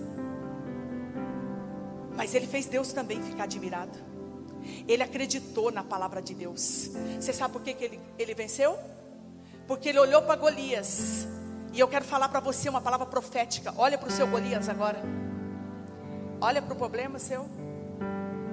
[2.15, 3.97] Mas ele fez Deus também ficar admirado.
[4.87, 6.91] Ele acreditou na palavra de Deus.
[7.19, 8.77] Você sabe por que, que ele, ele venceu?
[9.67, 11.27] Porque ele olhou para Golias.
[11.73, 13.73] E eu quero falar para você uma palavra profética.
[13.75, 15.01] Olha para o seu Golias agora.
[16.39, 17.49] Olha para o problema seu.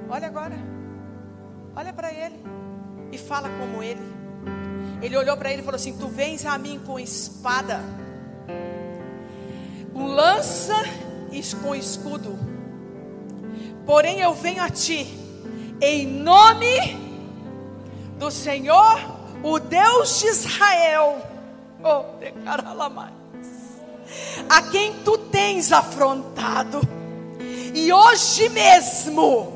[0.08, 0.77] Olha agora.
[1.78, 2.34] Olha para ele.
[3.12, 4.02] E fala como ele.
[5.00, 7.80] Ele olhou para ele e falou assim: Tu vens a mim com espada,
[9.92, 10.74] com lança
[11.30, 12.36] e com escudo.
[13.86, 15.06] Porém eu venho a ti
[15.80, 16.96] em nome
[18.18, 18.98] do Senhor,
[19.44, 21.22] o Deus de Israel.
[21.80, 22.04] Oh,
[24.48, 26.80] a quem tu tens afrontado.
[27.72, 29.52] E hoje mesmo,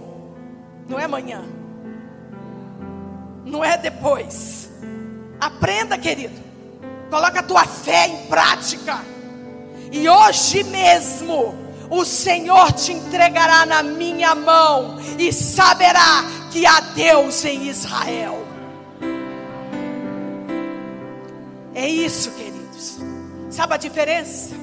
[0.89, 1.43] não é amanhã,
[3.53, 4.71] não é depois.
[5.39, 6.41] Aprenda, querido.
[7.11, 8.99] Coloca a tua fé em prática.
[9.93, 11.55] E hoje mesmo
[11.91, 18.43] o Senhor te entregará na minha mão e saberá que há Deus em Israel.
[21.75, 22.99] É isso, queridos.
[23.51, 24.55] Sabe a diferença?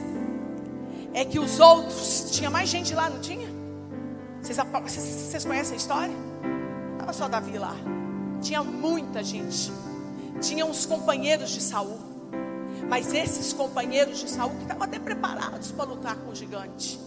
[1.14, 3.48] É que os outros, tinha mais gente lá, não tinha?
[4.42, 6.16] Vocês, vocês, vocês conhecem a história?
[6.94, 7.76] Estava só Davi lá.
[8.42, 9.72] Tinha muita gente.
[10.42, 11.98] Tinha uns companheiros de Saul.
[12.88, 17.00] Mas esses companheiros de Saul que estavam até preparados para lutar com o gigante.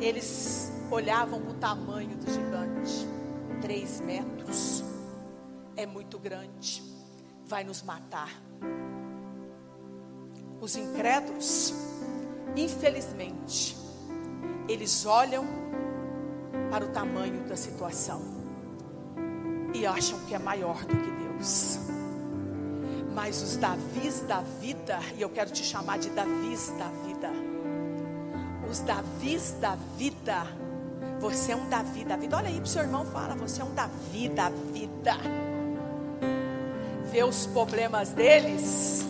[0.00, 3.06] Eles olhavam o tamanho do gigante.
[3.60, 4.84] Três metros.
[5.76, 6.82] É muito grande.
[7.46, 8.30] Vai nos matar.
[10.60, 11.72] Os incrédulos,
[12.56, 13.76] infelizmente,
[14.68, 15.46] eles olham
[16.68, 18.37] para o tamanho da situação
[19.74, 21.78] e acham que é maior do que Deus.
[23.14, 27.30] Mas os Davis da vida, e eu quero te chamar de Davis da vida,
[28.70, 30.46] os Davis da vida,
[31.20, 32.36] você é um Davi da vida.
[32.36, 35.16] Olha aí para o seu irmão, fala, você é um Davi da vida.
[37.10, 39.06] Vê os problemas deles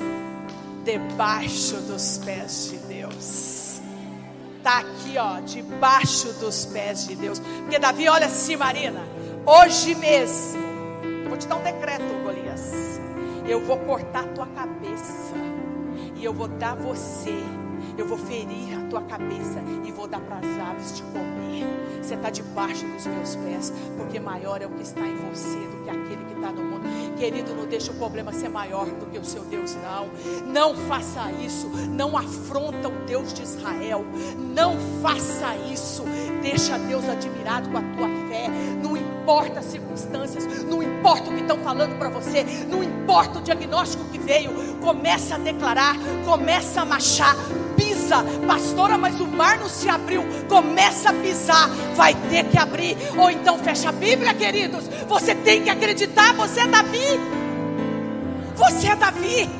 [0.84, 3.80] debaixo dos pés de Deus.
[4.64, 7.38] Aqui aqui, ó, debaixo dos pés de Deus.
[7.38, 9.00] Porque Davi, olha assim, Marina,
[9.46, 10.60] hoje mesmo,
[11.24, 13.00] eu vou te dar um decreto, Golias.
[13.46, 15.34] Eu vou cortar a tua cabeça
[16.16, 17.42] e eu vou dar você
[17.98, 21.66] eu vou ferir a tua cabeça e vou dar para as aves te comer.
[22.00, 25.82] Você está debaixo dos meus pés, porque maior é o que está em você do
[25.82, 26.82] que aquele que está no mundo.
[27.18, 30.08] Querido, não deixa o problema ser maior do que o seu Deus, não.
[30.46, 31.68] Não faça isso.
[31.90, 34.04] Não afronta o Deus de Israel.
[34.38, 36.04] Não faça isso.
[36.40, 38.48] Deixa Deus admirado com a tua fé.
[38.82, 38.96] Não
[39.28, 44.02] importa as circunstâncias, não importa o que estão falando para você, não importa o diagnóstico
[44.06, 44.50] que veio.
[44.80, 47.36] Começa a declarar, começa a marchar
[47.76, 50.24] pisa, pastora, mas o mar não se abriu.
[50.48, 52.96] Começa a pisar, vai ter que abrir.
[53.18, 54.88] Ou então fecha a Bíblia, queridos.
[55.06, 57.20] Você tem que acreditar, você é Davi.
[58.56, 59.50] Você é Davi.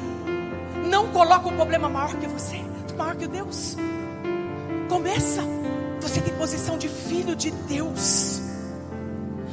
[0.87, 2.65] Não coloca um problema maior que você,
[2.97, 3.77] maior que Deus.
[4.89, 5.43] Começa.
[6.01, 8.48] Você tem posição de filho de Deus.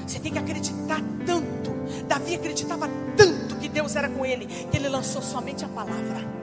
[0.05, 1.71] Você tem que acreditar tanto.
[2.07, 6.35] Davi acreditava tanto que Deus era com ele, que ele lançou somente a palavra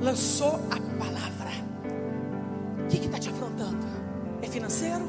[0.00, 1.50] lançou a palavra.
[2.84, 3.86] O que está te afrontando?
[4.42, 5.04] É financeiro?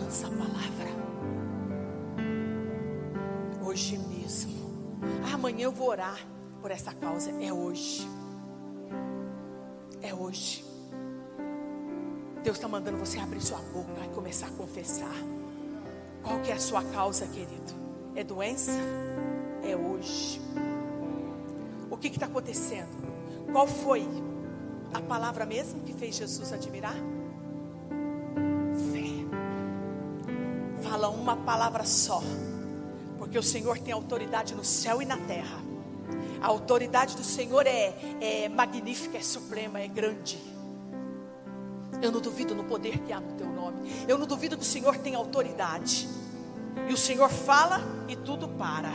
[0.00, 0.92] Lança a palavra.
[3.64, 4.52] Hoje mesmo.
[5.32, 6.18] amanhã eu vou orar
[6.60, 7.30] por essa causa.
[7.42, 8.06] É hoje.
[10.00, 10.64] É hoje.
[12.42, 15.14] Deus está mandando você abrir sua boca e começar a confessar.
[16.22, 17.72] Qual que é a sua causa, querido?
[18.14, 18.72] É doença?
[19.64, 20.40] É hoje.
[21.90, 23.02] O que está acontecendo?
[23.52, 24.06] Qual foi
[24.94, 26.94] a palavra mesmo que fez Jesus admirar?
[28.92, 29.08] Fé.
[30.88, 32.22] Fala uma palavra só.
[33.18, 35.58] Porque o Senhor tem autoridade no céu e na terra.
[36.40, 40.51] A autoridade do Senhor é, é magnífica, é suprema, é grande.
[42.02, 44.04] Eu não duvido no poder que há no teu nome.
[44.08, 46.08] Eu não duvido que o Senhor tem autoridade.
[46.88, 48.92] E o Senhor fala e tudo para.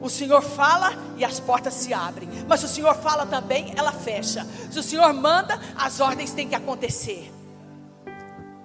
[0.00, 2.28] O Senhor fala e as portas se abrem.
[2.48, 4.46] Mas se o Senhor fala também, ela fecha.
[4.70, 7.30] Se o Senhor manda, as ordens têm que acontecer.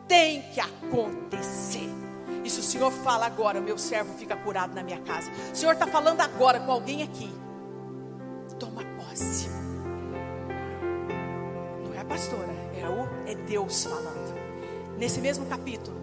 [0.08, 1.90] Tem que acontecer.
[2.44, 5.30] E se o Senhor fala agora, meu servo fica curado na minha casa.
[5.52, 7.30] O Senhor está falando agora com alguém aqui.
[8.60, 9.50] Toma posse.
[11.84, 12.51] Não é pastora,
[13.26, 14.36] é, Deus falando.
[14.98, 15.98] Nesse mesmo capítulo,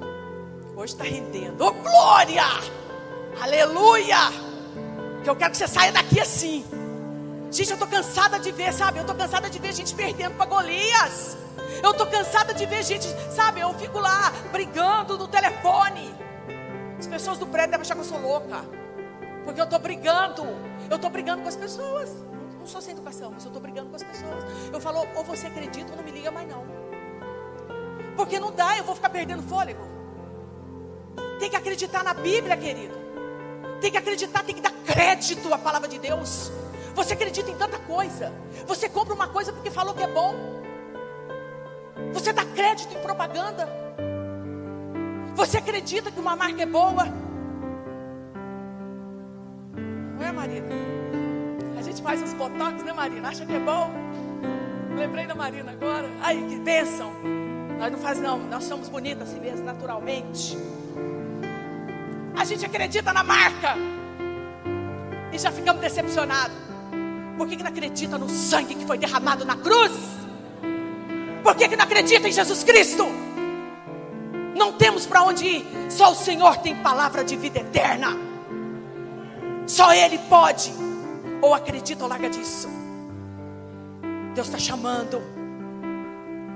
[0.77, 1.65] hoje está rendendo.
[1.65, 2.45] Oh glória!
[3.41, 4.17] Aleluia!
[5.23, 6.65] Que eu quero que você saia daqui assim.
[7.51, 8.99] Gente, eu estou cansada de ver, sabe?
[8.99, 11.37] Eu estou cansada de ver gente perdendo para Golias.
[11.83, 13.61] Eu estou cansada de ver gente, sabe?
[13.61, 16.15] Eu fico lá brigando no telefone.
[16.99, 18.65] As pessoas do prédio devem achar que eu sou louca.
[19.45, 20.45] Porque eu estou brigando.
[20.91, 22.11] Eu estou brigando com as pessoas.
[22.59, 24.45] Não sou sem educação, mas eu estou brigando com as pessoas.
[24.73, 26.78] Eu falo, ou você acredita ou não me liga mais não.
[28.19, 29.81] Porque não dá, eu vou ficar perdendo fôlego.
[31.39, 32.93] Tem que acreditar na Bíblia, querido.
[33.81, 36.51] Tem que acreditar, tem que dar crédito à palavra de Deus.
[36.97, 38.33] Você acredita em tanta coisa.
[38.67, 40.35] Você compra uma coisa porque falou que é bom.
[42.13, 43.69] Você dá crédito em propaganda.
[45.37, 47.05] Você acredita que uma marca é boa.
[50.19, 50.67] Não é, Marina?
[51.79, 53.29] A gente faz uns botox, né, Marina?
[53.29, 53.93] Acha que é bom?
[54.97, 56.11] Lembrei da Marina agora.
[56.21, 57.13] Ai, que bênção.
[57.79, 60.59] Nós não faz não, nós somos bonitas assim mesmo, naturalmente.
[62.37, 63.77] A gente acredita na marca
[65.33, 66.57] e já ficamos decepcionados.
[67.37, 69.93] Por que, que não acredita no sangue que foi derramado na cruz?
[71.43, 73.07] Por que, que não acredita em Jesus Cristo?
[74.57, 78.09] Não temos para onde ir, só o Senhor tem palavra de vida eterna.
[79.69, 80.73] Só Ele pode.
[81.41, 82.69] Ou acredita ou larga disso.
[84.35, 85.38] Deus está chamando.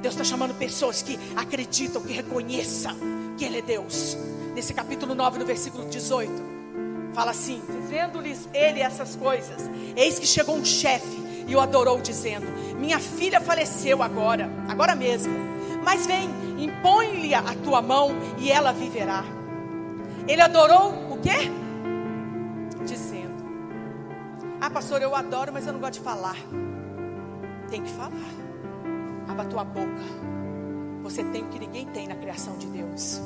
[0.02, 2.96] Deus está chamando pessoas que acreditam, que reconheçam
[3.38, 4.18] que Ele é Deus
[4.54, 6.30] nesse capítulo 9, no versículo 18,
[7.14, 12.46] fala assim: dizendo-lhes ele essas coisas, eis que chegou um chefe e o adorou, dizendo:
[12.78, 15.32] Minha filha faleceu agora, agora mesmo,
[15.84, 16.28] mas vem,
[16.58, 19.24] impõe-lhe a tua mão e ela viverá.
[20.28, 21.50] Ele adorou o quê?
[22.84, 23.44] Dizendo:
[24.60, 26.36] Ah, pastor, eu adoro, mas eu não gosto de falar.
[27.68, 28.51] Tem que falar.
[29.32, 30.02] Abra a tua boca.
[31.02, 33.18] Você tem o que ninguém tem na criação de Deus.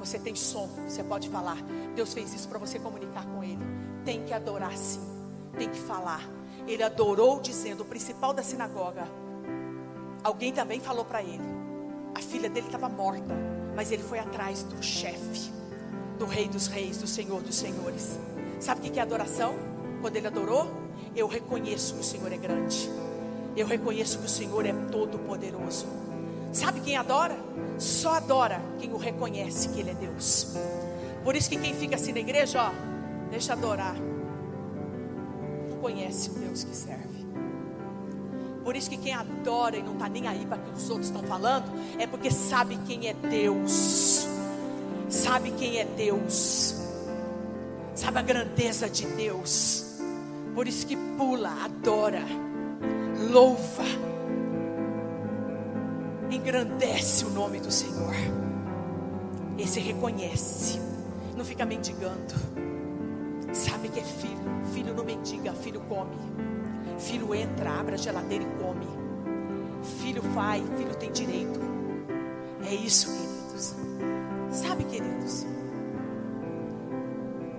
[0.00, 1.58] Você tem som, você pode falar.
[1.94, 3.62] Deus fez isso para você comunicar com Ele.
[4.06, 5.02] Tem que adorar sim,
[5.58, 6.22] tem que falar.
[6.66, 9.06] Ele adorou dizendo, o principal da sinagoga.
[10.24, 11.44] Alguém também falou para ele.
[12.14, 13.34] A filha dele estava morta,
[13.76, 15.52] mas ele foi atrás do chefe,
[16.18, 18.18] do Rei dos Reis, do Senhor dos Senhores.
[18.60, 19.54] Sabe o que é adoração?
[20.00, 20.70] Quando ele adorou,
[21.14, 22.90] eu reconheço que o Senhor é grande.
[23.56, 25.86] Eu reconheço que o Senhor é todo poderoso.
[26.52, 27.36] Sabe quem adora?
[27.78, 30.54] Só adora quem o reconhece que Ele é Deus.
[31.24, 33.94] Por isso que quem fica assim na igreja, ó, deixa adorar.
[35.70, 37.26] Não conhece o Deus que serve.
[38.64, 41.08] Por isso que quem adora e não está nem aí para o que os outros
[41.08, 41.66] estão falando,
[41.98, 44.26] é porque sabe quem é Deus.
[45.08, 46.76] Sabe quem é Deus.
[47.94, 50.00] Sabe a grandeza de Deus.
[50.54, 52.22] Por isso que pula, adora,
[53.30, 53.84] louva,
[56.30, 58.14] engrandece o nome do Senhor.
[59.58, 60.80] Esse reconhece,
[61.36, 62.34] não fica mendigando.
[63.52, 64.40] Sabe que é filho.
[64.72, 66.16] Filho não mendiga, filho come.
[66.98, 68.86] Filho entra, abre a geladeira e come.
[70.00, 71.60] Filho vai, filho tem direito.
[72.64, 73.74] É isso, queridos.
[74.50, 75.46] Sabe, queridos?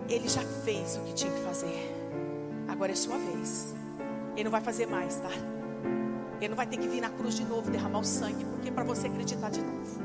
[0.09, 1.93] Ele já fez o que tinha que fazer.
[2.68, 3.76] Agora é sua vez.
[4.36, 5.30] Ele não vai fazer mais, tá?
[6.43, 8.83] Ele não vai ter que vir na cruz de novo, derramar o sangue, porque para
[8.83, 10.01] você acreditar de novo.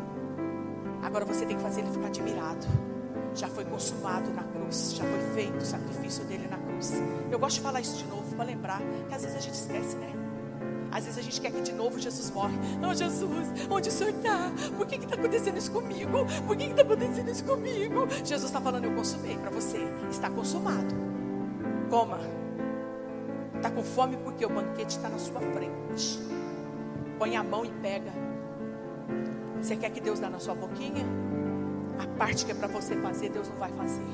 [1.02, 2.64] Agora você tem que fazer ele ficar admirado.
[3.34, 6.92] Já foi consumado na cruz, já foi feito o sacrifício dele na cruz.
[7.28, 9.96] Eu gosto de falar isso de novo para lembrar que às vezes a gente esquece,
[9.96, 10.12] né?
[10.92, 12.56] Às vezes a gente quer que de novo Jesus morre.
[12.80, 14.52] Não, Jesus, onde o Senhor está?
[14.76, 16.24] Por que está acontecendo isso comigo?
[16.46, 18.06] Por que está acontecendo isso comigo?
[18.24, 19.78] Jesus está falando, eu consumei para você.
[20.08, 20.94] Está consumado.
[21.90, 22.20] Coma.
[23.56, 25.87] Está com fome porque o banquete está na sua frente.
[27.18, 28.12] Põe a mão e pega.
[29.60, 31.04] Você quer que Deus dá na sua boquinha?
[31.98, 34.06] A parte que é para você fazer, Deus não vai fazer.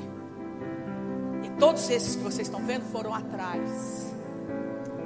[1.43, 4.13] E todos esses que vocês estão vendo foram atrás.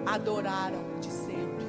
[0.06, 1.60] Adoraram, dizendo.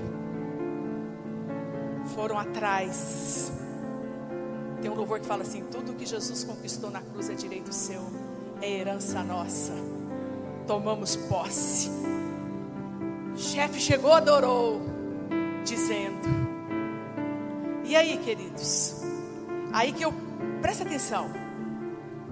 [2.14, 3.52] Foram atrás.
[4.80, 8.02] Tem um louvor que fala assim: tudo que Jesus conquistou na cruz é direito seu,
[8.60, 9.72] é herança nossa.
[10.66, 11.90] Tomamos posse
[13.40, 14.80] chefe chegou, adorou,
[15.64, 16.28] dizendo.
[17.84, 19.02] E aí, queridos?
[19.72, 20.12] Aí que eu
[20.60, 21.30] presta atenção.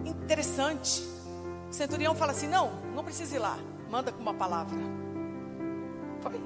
[0.05, 1.03] Interessante.
[1.69, 3.59] O centurião fala assim: não, não precisa ir lá.
[3.91, 4.79] Manda com uma palavra.
[6.21, 6.41] Foi.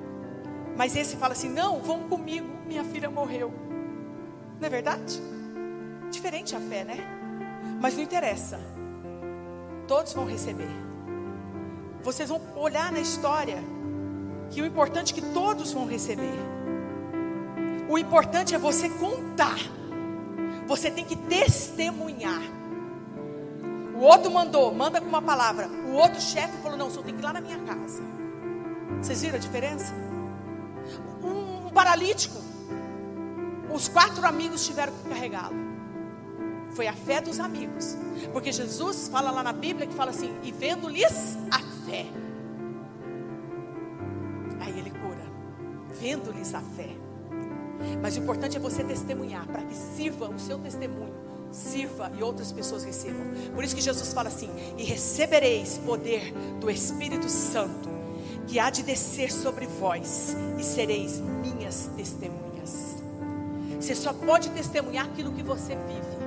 [0.77, 3.53] Mas esse fala assim: não, vão comigo, minha filha morreu.
[4.61, 5.21] Não é verdade?
[6.11, 6.99] Diferente a fé, né?
[7.81, 8.61] Mas não interessa.
[9.89, 10.69] Todos vão receber.
[12.03, 13.59] Vocês vão olhar na história
[14.51, 16.52] que o importante é que todos vão receber.
[17.93, 19.59] O importante é você contar.
[20.67, 22.41] Você tem que testemunhar.
[23.95, 25.69] O outro mandou, manda com uma palavra.
[25.69, 28.03] O outro chefe falou: Não, só tem que ir lá na minha casa.
[28.99, 29.93] Vocês viram a diferença?
[31.23, 32.39] Um, paralítico.
[33.71, 35.57] Os quatro amigos tiveram que carregá-lo.
[36.71, 37.95] Foi a fé dos amigos.
[38.33, 42.07] Porque Jesus fala lá na Bíblia que fala assim: E vendo-lhes a fé.
[46.01, 47.02] vendo-lhes a fé.
[48.01, 51.13] Mas o importante é você testemunhar, para que sirva o seu testemunho,
[51.51, 53.27] sirva e outras pessoas recebam.
[53.55, 57.89] Por isso que Jesus fala assim: E recebereis poder do Espírito Santo,
[58.47, 62.97] que há de descer sobre vós, e sereis minhas testemunhas.
[63.81, 66.23] Você só pode testemunhar aquilo que você vive.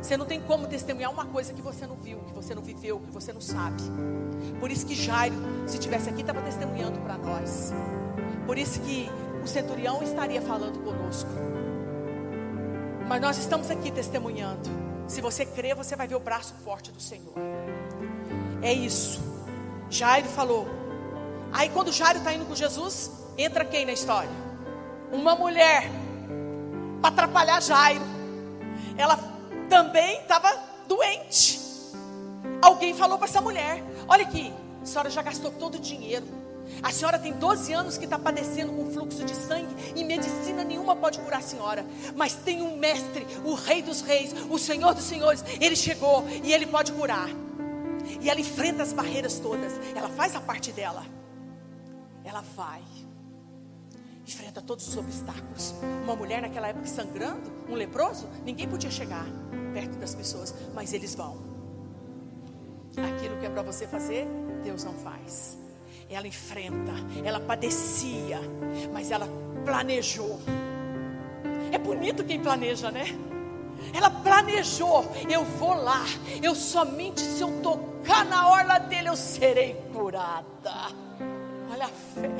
[0.00, 3.00] Você não tem como testemunhar uma coisa que você não viu, que você não viveu,
[3.00, 3.82] que você não sabe.
[4.60, 5.34] Por isso que Jairo,
[5.66, 7.72] se tivesse aqui, estava testemunhando para nós.
[8.46, 9.10] Por isso que
[9.42, 11.30] o centurião estaria falando conosco.
[13.06, 14.68] Mas nós estamos aqui testemunhando.
[15.06, 17.32] Se você crer, você vai ver o braço forte do Senhor.
[18.60, 19.20] É isso.
[19.88, 20.68] Jairo falou.
[21.52, 24.30] Aí quando Jairo está indo com Jesus, entra quem na história?
[25.10, 25.90] Uma mulher
[27.00, 28.04] para atrapalhar Jairo.
[28.98, 29.18] Ela
[29.70, 30.54] também estava
[30.86, 31.58] doente.
[32.60, 36.26] Alguém falou para essa mulher: Olha aqui, a senhora já gastou todo o dinheiro.
[36.82, 40.94] A senhora tem 12 anos que está padecendo com fluxo de sangue e medicina nenhuma
[40.94, 41.84] pode curar a senhora.
[42.14, 45.44] Mas tem um mestre, o Rei dos Reis, o Senhor dos Senhores.
[45.60, 47.28] Ele chegou e ele pode curar.
[48.20, 49.72] E ela enfrenta as barreiras todas.
[49.94, 51.04] Ela faz a parte dela.
[52.24, 52.82] Ela vai.
[54.26, 55.74] Enfrenta todos os obstáculos.
[56.04, 59.26] Uma mulher naquela época sangrando, um leproso, ninguém podia chegar
[59.72, 61.38] perto das pessoas, mas eles vão.
[62.96, 64.26] Aquilo que é para você fazer,
[64.62, 65.67] Deus não faz
[66.10, 66.92] ela enfrenta,
[67.24, 68.40] ela padecia,
[68.92, 69.28] mas ela
[69.64, 70.40] planejou.
[71.70, 73.04] É bonito quem planeja, né?
[73.92, 76.04] Ela planejou, eu vou lá,
[76.42, 80.72] eu somente se eu tocar na orla dele eu serei curada.
[81.70, 82.30] Olha a fé.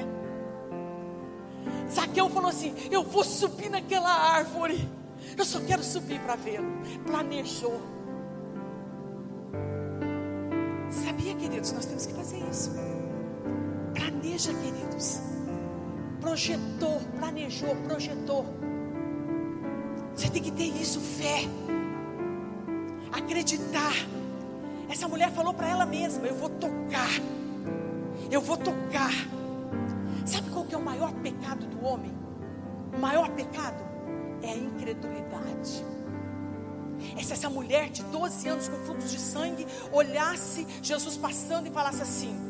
[1.90, 4.88] Zaqueu falou assim: Eu vou subir naquela árvore,
[5.36, 6.66] eu só quero subir para vê-lo.
[7.06, 7.80] Planejou.
[10.90, 12.70] Sabia, queridos, nós temos que fazer isso.
[13.98, 15.20] Planeja, queridos.
[16.20, 18.46] Projetou, planejou, projetou.
[20.14, 21.40] Você tem que ter isso, fé.
[23.10, 23.94] Acreditar.
[24.88, 27.10] Essa mulher falou para ela mesma: Eu vou tocar.
[28.30, 29.12] Eu vou tocar.
[30.24, 32.12] Sabe qual que é o maior pecado do homem?
[32.94, 33.82] O maior pecado
[34.42, 35.84] é a incredulidade.
[37.16, 41.70] É se essa mulher de 12 anos com fluxo de sangue olhasse Jesus passando e
[41.70, 42.47] falasse assim: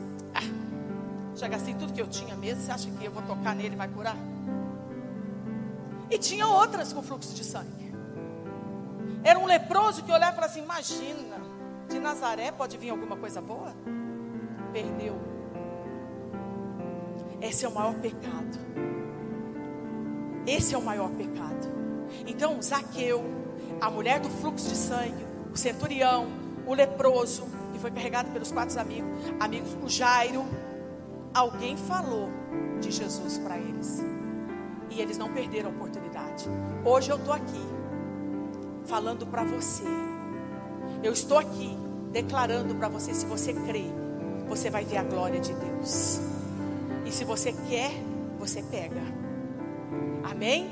[1.38, 3.78] já gastei tudo que eu tinha mesmo, você acha que eu vou tocar nele e
[3.78, 4.16] vai curar?
[6.10, 7.94] E tinha outras com fluxo de sangue.
[9.22, 11.36] Era um leproso que olhava e falava assim: Imagina,
[11.88, 13.72] de Nazaré pode vir alguma coisa boa?
[14.72, 15.16] Perdeu.
[17.40, 18.58] Esse é o maior pecado.
[20.46, 21.68] Esse é o maior pecado.
[22.26, 23.22] Então, Zaqueu,
[23.80, 26.26] a mulher do fluxo de sangue, o centurião,
[26.66, 30.44] o leproso, que foi carregado pelos quatro amigos, amigos, o Jairo,
[31.34, 32.28] alguém falou
[32.80, 34.02] de Jesus para eles.
[34.90, 36.46] E eles não perderam a oportunidade.
[36.84, 37.66] Hoje eu estou aqui,
[38.86, 39.84] falando para você.
[41.02, 41.76] Eu estou aqui,
[42.10, 43.84] declarando para você: se você crê,
[44.48, 46.20] você vai ver a glória de Deus.
[47.04, 47.92] E se você quer,
[48.38, 49.02] você pega.
[50.24, 50.70] Amém?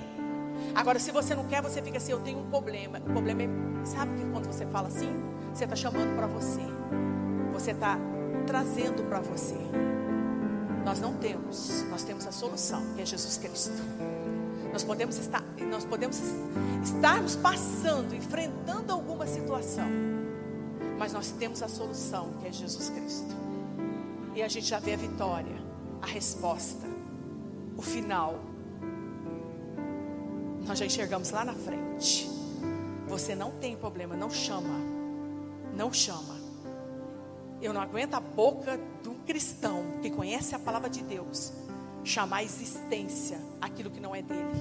[0.74, 2.98] Agora, se você não quer, você fica assim: eu tenho um problema.
[2.98, 3.48] O problema é,
[3.84, 5.10] sabe que quando você fala assim,
[5.52, 6.62] você está chamando para você,
[7.52, 7.98] você está
[8.46, 9.56] trazendo para você.
[10.86, 13.74] Nós não temos, nós temos a solução, que é Jesus Cristo.
[14.72, 16.16] Nós podemos estar, nós podemos
[16.84, 19.88] estarmos passando, enfrentando alguma situação,
[20.96, 23.34] mas nós temos a solução, que é Jesus Cristo.
[24.32, 25.60] E a gente já vê a vitória,
[26.00, 26.86] a resposta,
[27.76, 28.38] o final
[30.64, 32.30] nós já enxergamos lá na frente.
[33.08, 34.78] Você não tem problema, não chama.
[35.76, 36.35] Não chama.
[37.66, 41.52] Eu não aguento a boca de um cristão que conhece a palavra de Deus
[42.04, 44.60] chamar a existência aquilo que não é dele.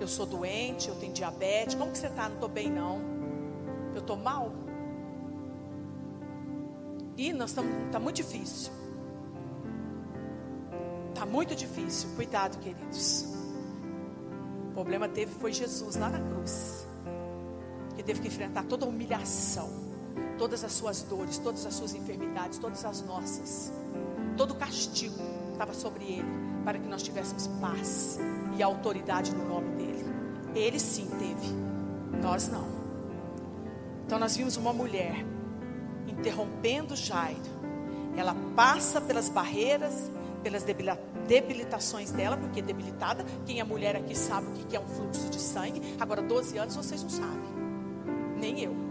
[0.00, 1.74] Eu sou doente, eu tenho diabetes.
[1.74, 2.28] Como que você está?
[2.28, 3.00] Não estou bem, não.
[3.94, 4.52] Eu estou mal.
[7.16, 7.70] E nós estamos.
[7.86, 8.72] Está muito difícil.
[11.10, 12.08] Está muito difícil.
[12.16, 13.30] Cuidado, queridos
[14.80, 16.86] problema teve foi Jesus lá na cruz,
[17.94, 19.68] que teve que enfrentar toda a humilhação,
[20.40, 23.70] todas as suas dores, todas as suas enfermidades, todas as nossas,
[24.38, 25.14] todo castigo
[25.52, 26.28] estava sobre ele,
[26.64, 28.18] para que nós tivéssemos paz
[28.56, 30.06] e autoridade no nome dele.
[30.54, 31.54] Ele sim teve,
[32.22, 32.66] nós não.
[34.06, 35.26] Então nós vimos uma mulher
[36.08, 37.60] interrompendo Jairo.
[38.16, 40.10] Ela passa pelas barreiras,
[40.42, 40.64] pelas
[41.28, 45.38] debilitações dela, porque debilitada, quem é mulher aqui sabe o que é um fluxo de
[45.38, 45.82] sangue.
[46.00, 47.50] Agora, 12 anos vocês não sabem,
[48.38, 48.89] nem eu.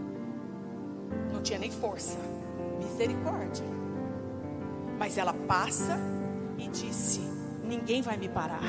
[1.40, 2.18] Não tinha nem força,
[2.78, 3.64] misericórdia.
[4.98, 5.98] Mas ela passa
[6.58, 7.20] e disse:
[7.64, 8.60] Ninguém vai me parar.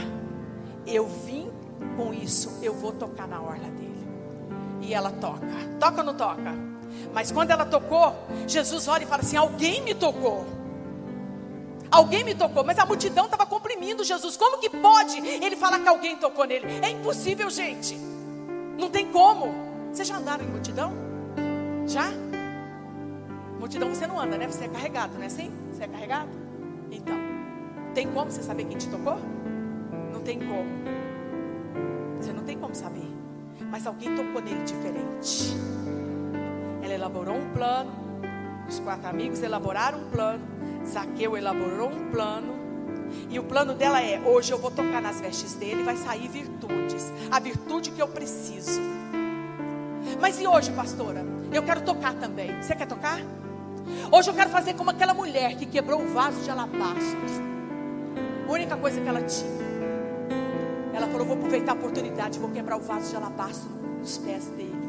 [0.88, 1.52] Eu vim
[1.98, 4.08] com isso, eu vou tocar na orla dele.
[4.80, 5.46] E ela toca,
[5.82, 6.56] toca ou não toca?
[7.14, 8.16] Mas quando ela tocou,
[8.48, 10.46] Jesus olha e fala assim: Alguém me tocou.
[11.92, 14.38] Alguém me tocou, mas a multidão estava comprimindo Jesus.
[14.38, 16.68] Como que pode ele falar que alguém tocou nele?
[16.82, 17.98] É impossível, gente.
[18.80, 19.54] Não tem como.
[19.92, 20.94] Vocês já andaram em multidão?
[21.86, 22.10] Já?
[23.62, 24.48] Multidão você não anda, né?
[24.48, 25.52] Você é carregado, não é assim?
[25.72, 26.30] Você é carregado?
[26.92, 27.16] Então,
[27.94, 29.18] tem como você saber quem te tocou?
[30.12, 30.68] Não tem como.
[32.20, 33.08] Você não tem como saber.
[33.70, 35.56] Mas alguém tocou nele diferente.
[36.84, 37.92] Ela elaborou um plano.
[38.68, 42.60] Os quatro amigos elaboraram um plano Zaqueu elaborou um plano.
[43.30, 47.12] E o plano dela é: hoje eu vou tocar nas vestes dele, vai sair virtudes.
[47.30, 48.82] A virtude que eu preciso.
[50.20, 51.24] Mas e hoje, pastora?
[51.54, 52.62] Eu quero tocar também.
[52.62, 53.20] Você quer tocar?
[54.12, 57.20] Hoje eu quero fazer como aquela mulher que quebrou o vaso de alabastro.
[58.48, 59.62] A única coisa que ela tinha.
[60.94, 63.70] Ela falou: vou aproveitar a oportunidade, vou quebrar o vaso de alabastro
[64.00, 64.82] nos pés dele.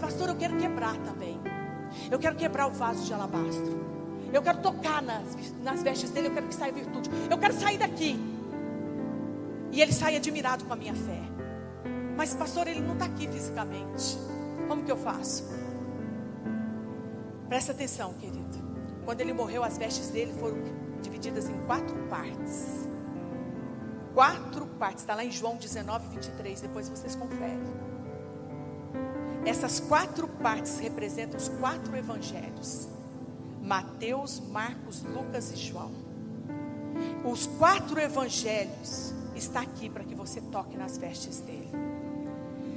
[0.00, 1.40] Pastor, eu quero quebrar também.
[2.10, 3.80] Eu quero quebrar o vaso de alabastro.
[4.32, 5.24] Eu quero tocar nas,
[5.62, 7.10] nas vestes dele, eu quero que saia virtude.
[7.30, 8.18] Eu quero sair daqui.
[9.70, 11.20] E ele sai admirado com a minha fé.
[12.16, 14.18] Mas, pastor, ele não está aqui fisicamente.
[14.68, 15.61] Como que eu faço?
[17.52, 18.58] Presta atenção, querido.
[19.04, 20.56] Quando ele morreu, as vestes dele foram
[21.02, 22.88] divididas em quatro partes.
[24.14, 25.02] Quatro partes.
[25.02, 26.62] Está lá em João 19, 23.
[26.62, 27.60] Depois vocês conferem.
[29.44, 32.88] Essas quatro partes representam os quatro evangelhos.
[33.60, 35.92] Mateus, Marcos, Lucas e João.
[37.22, 41.68] Os quatro evangelhos está aqui para que você toque nas vestes dele.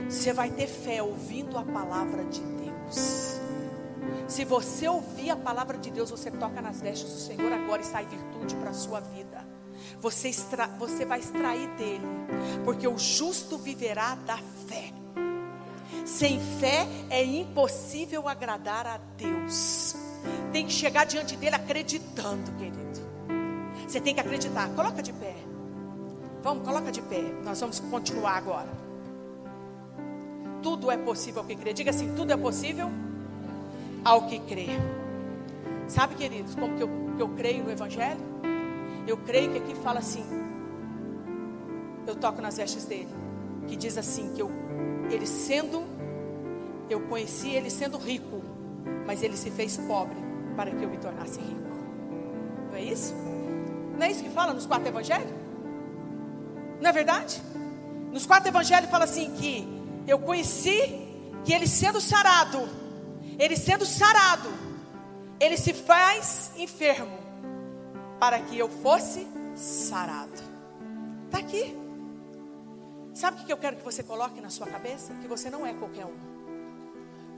[0.10, 3.35] Você vai ter fé ouvindo a palavra de Deus.
[4.28, 7.86] Se você ouvir a palavra de Deus, você toca nas vestes do Senhor agora e
[7.86, 9.46] sai virtude para a sua vida.
[10.00, 12.06] você, extra, você vai extrair dele,
[12.64, 14.92] porque o justo viverá da fé.
[16.06, 19.96] Sem fé é impossível agradar a Deus.
[20.52, 22.86] Tem que chegar diante dele acreditando, querido.
[23.88, 24.70] Você tem que acreditar.
[24.70, 25.36] Coloca de pé.
[26.42, 27.22] Vamos, coloca de pé.
[27.44, 28.70] Nós vamos continuar agora.
[30.62, 31.74] Tudo é possível que crê.
[31.74, 32.90] Diga assim: tudo é possível
[34.06, 34.68] ao que crê.
[35.88, 38.22] Sabe, queridos, como que eu, que eu creio no Evangelho?
[39.08, 40.24] Eu creio que aqui fala assim.
[42.06, 43.10] Eu toco nas vestes dele.
[43.68, 44.52] Que diz assim: que eu,
[45.10, 45.84] ele sendo,
[46.88, 48.42] eu conheci ele sendo rico,
[49.08, 50.18] mas ele se fez pobre
[50.56, 51.66] para que eu me tornasse rico.
[52.70, 53.14] Não é isso?
[53.98, 55.32] Não é isso que fala nos quatro evangelhos?
[56.80, 57.42] Não é verdade?
[58.12, 59.68] Nos quatro evangelhos fala assim que
[60.08, 61.02] eu conheci
[61.44, 62.68] que ele sendo sarado,
[63.38, 64.50] ele sendo sarado,
[65.40, 67.18] ele se faz enfermo
[68.20, 70.42] para que eu fosse sarado.
[71.26, 71.76] Está aqui.
[73.14, 75.14] Sabe o que eu quero que você coloque na sua cabeça?
[75.22, 76.16] Que você não é qualquer um.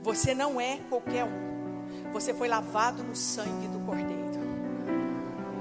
[0.02, 2.12] Você não é qualquer um.
[2.12, 4.18] Você foi lavado no sangue do Cordeiro.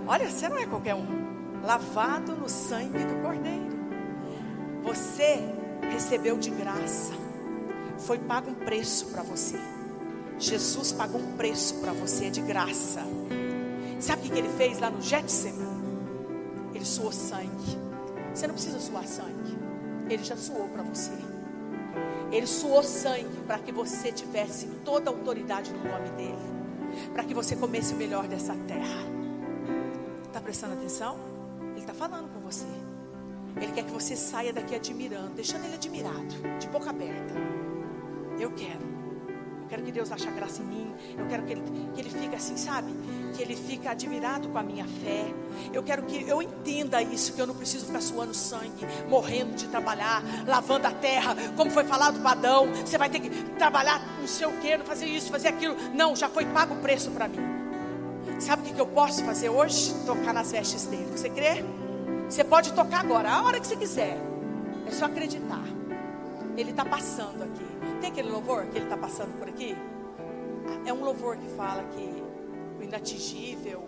[0.08, 1.62] Olha, você não é qualquer um.
[1.64, 3.78] Lavado no sangue do Cordeiro.
[4.84, 5.40] Você
[5.92, 7.14] recebeu de graça.
[8.00, 9.60] Foi pago um preço para você.
[10.40, 13.02] Jesus pagou um preço para você de graça.
[14.00, 15.68] Sabe o que ele fez lá no Getsemane?
[16.74, 17.78] Ele suou sangue.
[18.34, 19.58] Você não precisa suar sangue.
[20.08, 21.14] Ele já suou para você.
[22.32, 26.58] Ele suou sangue para que você tivesse toda a autoridade no nome dele.
[27.14, 29.06] Para que você comesse o melhor dessa terra.
[30.26, 31.18] Está prestando atenção?
[31.72, 32.68] Ele está falando com você.
[33.56, 37.34] Ele quer que você saia daqui admirando, deixando ele admirado, de boca aberta.
[38.40, 38.97] Eu quero.
[39.68, 40.96] Eu quero que Deus ache graça em mim.
[41.18, 41.62] Eu quero que ele,
[41.94, 42.90] que ele fique assim, sabe?
[43.36, 45.26] Que ele fique admirado com a minha fé.
[45.74, 49.68] Eu quero que eu entenda isso, que eu não preciso ficar suando sangue, morrendo de
[49.68, 52.68] trabalhar, lavando a terra, como foi falado para Adão.
[52.86, 55.76] Você vai ter que trabalhar não sei o que, fazer isso, fazer aquilo.
[55.94, 57.40] Não, já foi pago o preço para mim.
[58.40, 59.94] Sabe o que eu posso fazer hoje?
[60.06, 61.12] Tocar nas vestes dele.
[61.12, 61.62] Você crê?
[62.30, 64.18] Você pode tocar agora, a hora que você quiser.
[64.88, 65.66] É só acreditar.
[66.56, 67.67] Ele está passando aqui.
[68.00, 69.76] Tem aquele louvor que ele está passando por aqui?
[70.86, 72.24] É um louvor que fala que
[72.80, 73.84] o inatingível.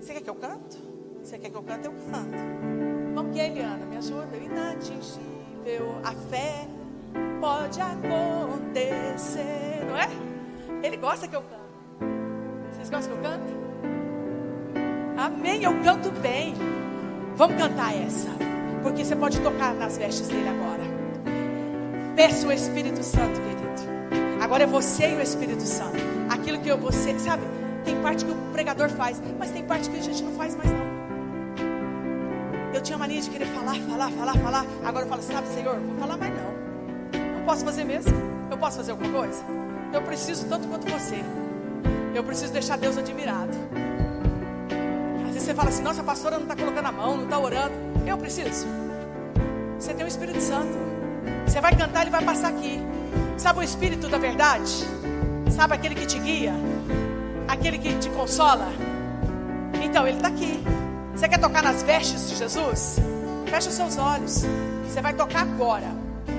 [0.00, 0.76] Você quer que eu canto?
[1.22, 1.86] Você quer que eu cante?
[1.86, 2.36] Eu canto.
[3.14, 4.36] Vamos que Eliana, me ajuda.
[4.36, 6.66] O inatingível, a fé
[7.40, 10.08] pode acontecer, não é?
[10.82, 11.58] Ele gosta que eu canto.
[12.72, 13.56] Vocês gostam que eu canto?
[15.16, 16.54] Amém, eu canto bem.
[17.36, 18.28] Vamos cantar essa.
[18.82, 20.97] Porque você pode tocar nas vestes dele agora.
[22.18, 24.42] Peça o Espírito Santo, querido.
[24.42, 25.98] Agora é você e o Espírito Santo.
[26.28, 27.44] Aquilo que eu, você, sabe?
[27.84, 30.68] Tem parte que o pregador faz, mas tem parte que a gente não faz mais
[30.68, 30.88] não.
[32.74, 34.66] Eu tinha mania de querer falar, falar, falar, falar.
[34.84, 37.38] Agora eu falo, sabe, Senhor, vou falar mais não.
[37.38, 38.12] Não posso fazer mesmo.
[38.50, 39.40] Eu posso fazer alguma coisa?
[39.92, 41.22] Eu preciso tanto quanto você.
[42.16, 43.56] Eu preciso deixar Deus admirado
[45.48, 47.72] você fala assim: nossa, a pastora não está colocando a mão, não está orando.
[48.06, 48.66] Eu preciso.
[49.78, 50.87] Você tem o Espírito Santo.
[51.58, 52.80] Você vai cantar, ele vai passar aqui.
[53.36, 54.86] Sabe o Espírito da verdade?
[55.50, 56.52] Sabe aquele que te guia?
[57.48, 58.68] Aquele que te consola?
[59.82, 60.62] Então, ele está aqui.
[61.16, 63.00] Você quer tocar nas vestes de Jesus?
[63.50, 64.44] Feche os seus olhos.
[64.86, 65.88] Você vai tocar agora.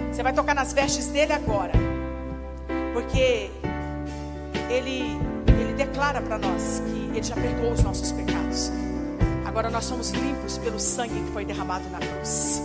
[0.09, 1.73] Você vai tocar nas vestes dele agora.
[2.93, 3.51] Porque
[4.69, 8.71] ele, ele declara para nós que ele já perdoou os nossos pecados.
[9.45, 12.63] Agora nós somos limpos pelo sangue que foi derramado na cruz.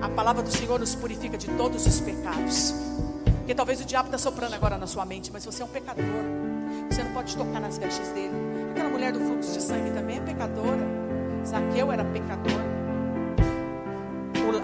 [0.00, 2.74] A palavra do Senhor nos purifica de todos os pecados.
[3.38, 6.04] Porque talvez o diabo está soprando agora na sua mente, mas você é um pecador.
[6.90, 8.34] Você não pode tocar nas vestes dele.
[8.72, 10.86] Aquela mulher do fluxo de sangue também é pecadora.
[11.44, 12.60] Zaqueu era pecador.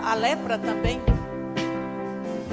[0.04, 1.00] A lepra também.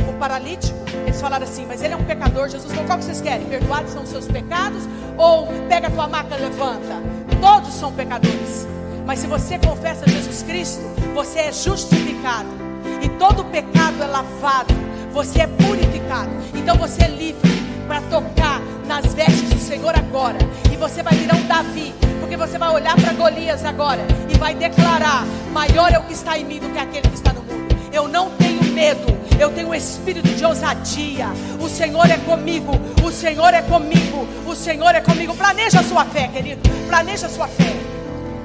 [0.07, 2.47] O paralítico, eles falaram assim, mas ele é um pecador.
[2.47, 3.47] Jesus falou: qual que vocês querem?
[3.47, 4.83] Perdoados são os seus pecados?
[5.17, 7.01] Ou pega a tua maca e levanta?
[7.41, 8.67] Todos são pecadores.
[9.05, 10.83] Mas se você confessa Jesus Cristo,
[11.15, 12.68] você é justificado.
[13.01, 14.73] E todo pecado é lavado.
[15.13, 16.29] Você é purificado.
[16.53, 17.49] Então você é livre
[17.87, 20.37] para tocar nas vestes do Senhor agora.
[20.71, 21.93] E você vai virar um Davi.
[22.19, 26.37] Porque você vai olhar para Golias agora e vai declarar: maior é o que está
[26.37, 27.75] em mim do que aquele que está no mundo.
[27.91, 31.27] Eu não tenho medo, eu tenho um espírito de ousadia.
[31.59, 32.73] O Senhor é comigo,
[33.03, 35.35] o Senhor é comigo, o Senhor é comigo.
[35.35, 36.61] Planeja a sua fé, querido.
[36.87, 37.75] Planeja a sua fé.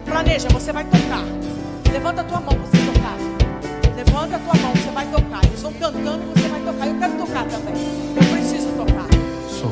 [0.06, 1.24] Planeja, você vai tocar.
[1.92, 2.83] Levanta a tua mão você
[4.24, 5.44] levanta a tua mão, você vai tocar.
[5.44, 6.86] Eles vão cantando, você vai tocar.
[6.86, 7.74] Eu quero tocar também.
[8.16, 9.06] Eu preciso tocar.
[9.48, 9.70] Sou.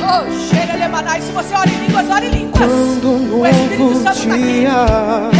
[0.00, 2.70] Oh, se você ora em línguas, ora em línguas.
[2.70, 4.64] Um o Espírito Santo está aqui.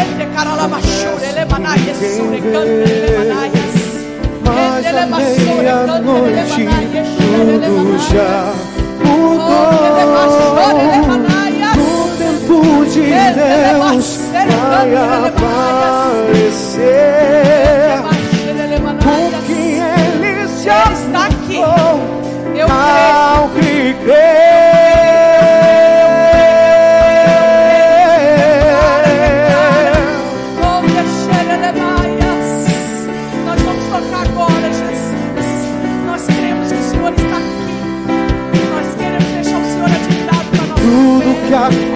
[0.01, 3.64] Ele declara lá, ele é levanai, ele é sure, canta, ele é levanai.
[4.55, 6.69] Mas à meia-noite
[7.17, 8.53] tudo já
[9.05, 9.45] mudou.
[11.77, 14.07] No tempo de Deus
[14.71, 14.89] vai
[15.29, 16.55] aparecer.
[19.03, 19.59] Porque
[20.23, 21.59] Ele já está aqui.
[22.57, 22.69] Eu
[24.05, 24.64] creio.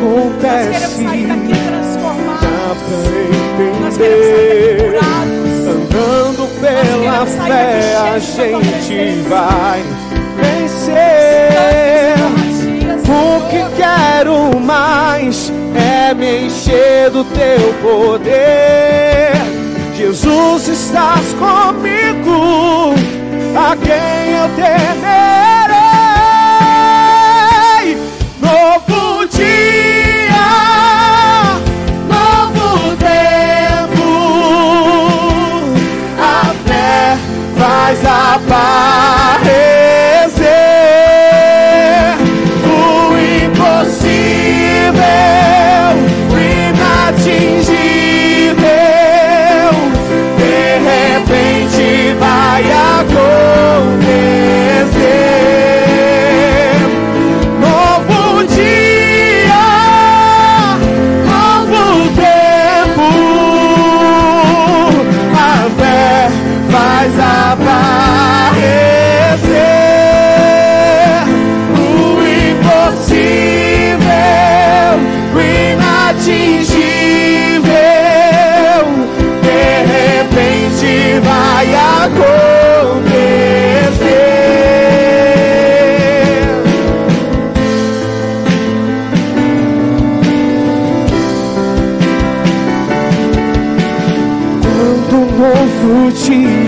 [0.09, 2.49] Nós queremos sair daqui acontece transformados.
[3.81, 5.49] Nós queremos sair daqui curados.
[5.69, 9.83] Andando pela fé, a gente vai
[10.37, 11.69] vencer.
[13.11, 19.33] O que quero mais é me encher do teu poder.
[19.95, 22.95] Jesus, estás comigo,
[23.57, 25.58] a quem eu temerei.
[37.59, 39.68] Faz aparecer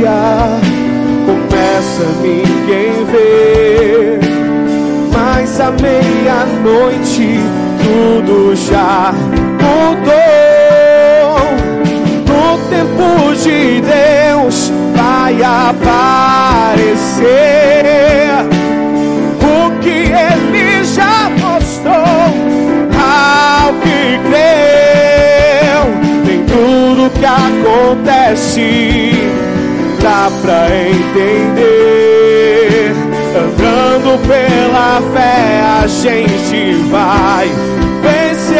[0.00, 0.60] dia
[1.26, 4.18] começa, ninguém vê.
[5.12, 7.40] Mas à meia-noite
[7.82, 9.12] tudo já
[9.60, 10.20] mudou.
[12.26, 16.80] No tempo de Deus vai aparecer
[19.42, 21.94] o que ele já mostrou
[22.96, 25.82] ao que creu.
[26.24, 28.70] Nem tudo que acontece
[30.02, 31.70] dá pra entender.
[33.36, 37.48] Andando pela fé, a gente vai
[38.02, 38.50] vencer.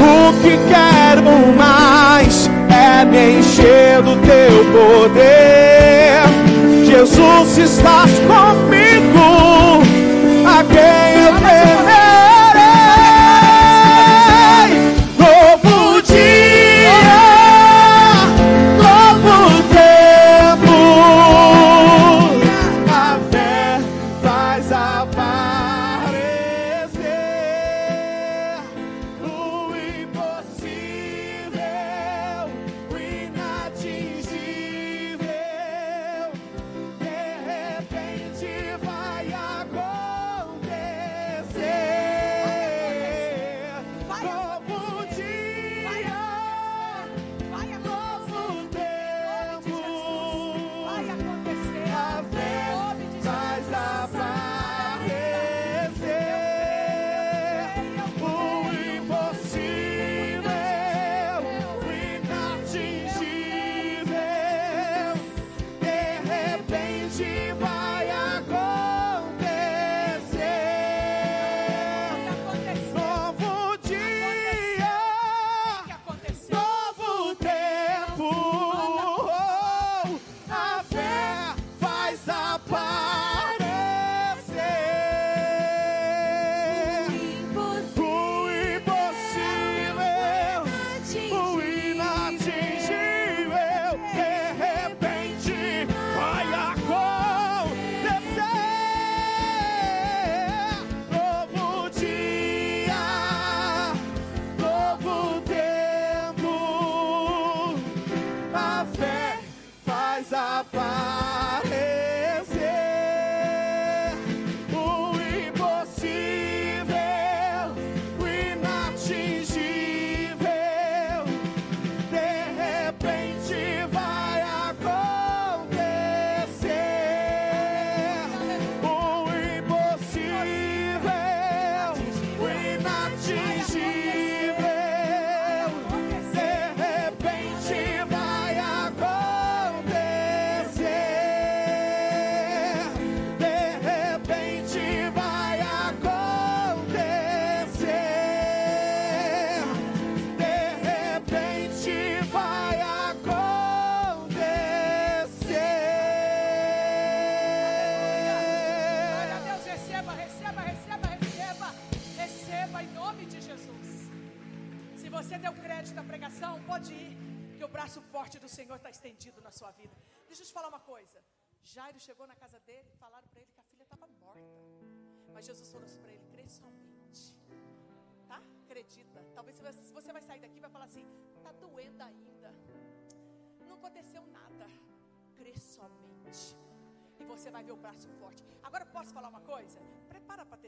[0.00, 6.22] O que quero mais é me encher do teu poder.
[6.84, 9.82] Jesus, estás comigo,
[10.44, 11.97] a quem eu temerei.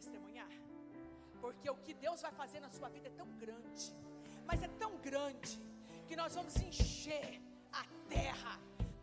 [0.00, 0.52] Testemunhar.
[1.42, 3.86] Porque o que Deus vai fazer na sua vida é tão grande.
[4.48, 5.52] Mas é tão grande
[6.08, 7.28] que nós vamos encher
[7.80, 7.84] a
[8.16, 8.54] terra.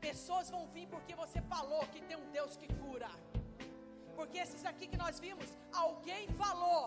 [0.07, 3.11] Pessoas vão vir porque você falou que tem um Deus que cura.
[4.17, 5.49] Porque esses aqui que nós vimos,
[5.85, 6.83] alguém falou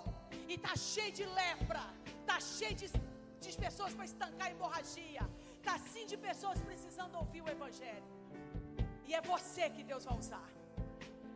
[0.53, 1.85] e tá cheio de lepra,
[2.31, 2.89] tá cheio de,
[3.45, 5.25] de pessoas para estancar a hemorragia,
[5.67, 8.11] tá sim de pessoas precisando ouvir o evangelho.
[9.09, 10.49] E é você que Deus vai usar.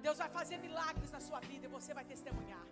[0.04, 2.64] Deus vai fazer milagres na sua vida e você vai testemunhar.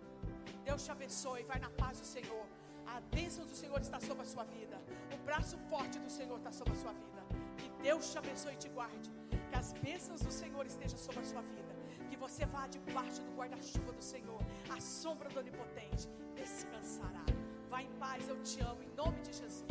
[0.67, 2.45] Deus te abençoe, vai na paz do Senhor.
[2.93, 4.77] A bênção do Senhor está sobre a sua vida.
[5.15, 7.21] O braço forte do Senhor está sobre a sua vida.
[7.57, 9.09] Que Deus te abençoe e te guarde.
[9.49, 11.73] Que as bênçãos do Senhor estejam sobre a sua vida.
[12.09, 14.41] Que você vá debaixo do guarda-chuva do Senhor.
[14.69, 17.25] A sombra do Onipotente descansará.
[17.71, 18.83] Vá em paz, eu te amo.
[18.83, 19.63] Em nome de Jesus.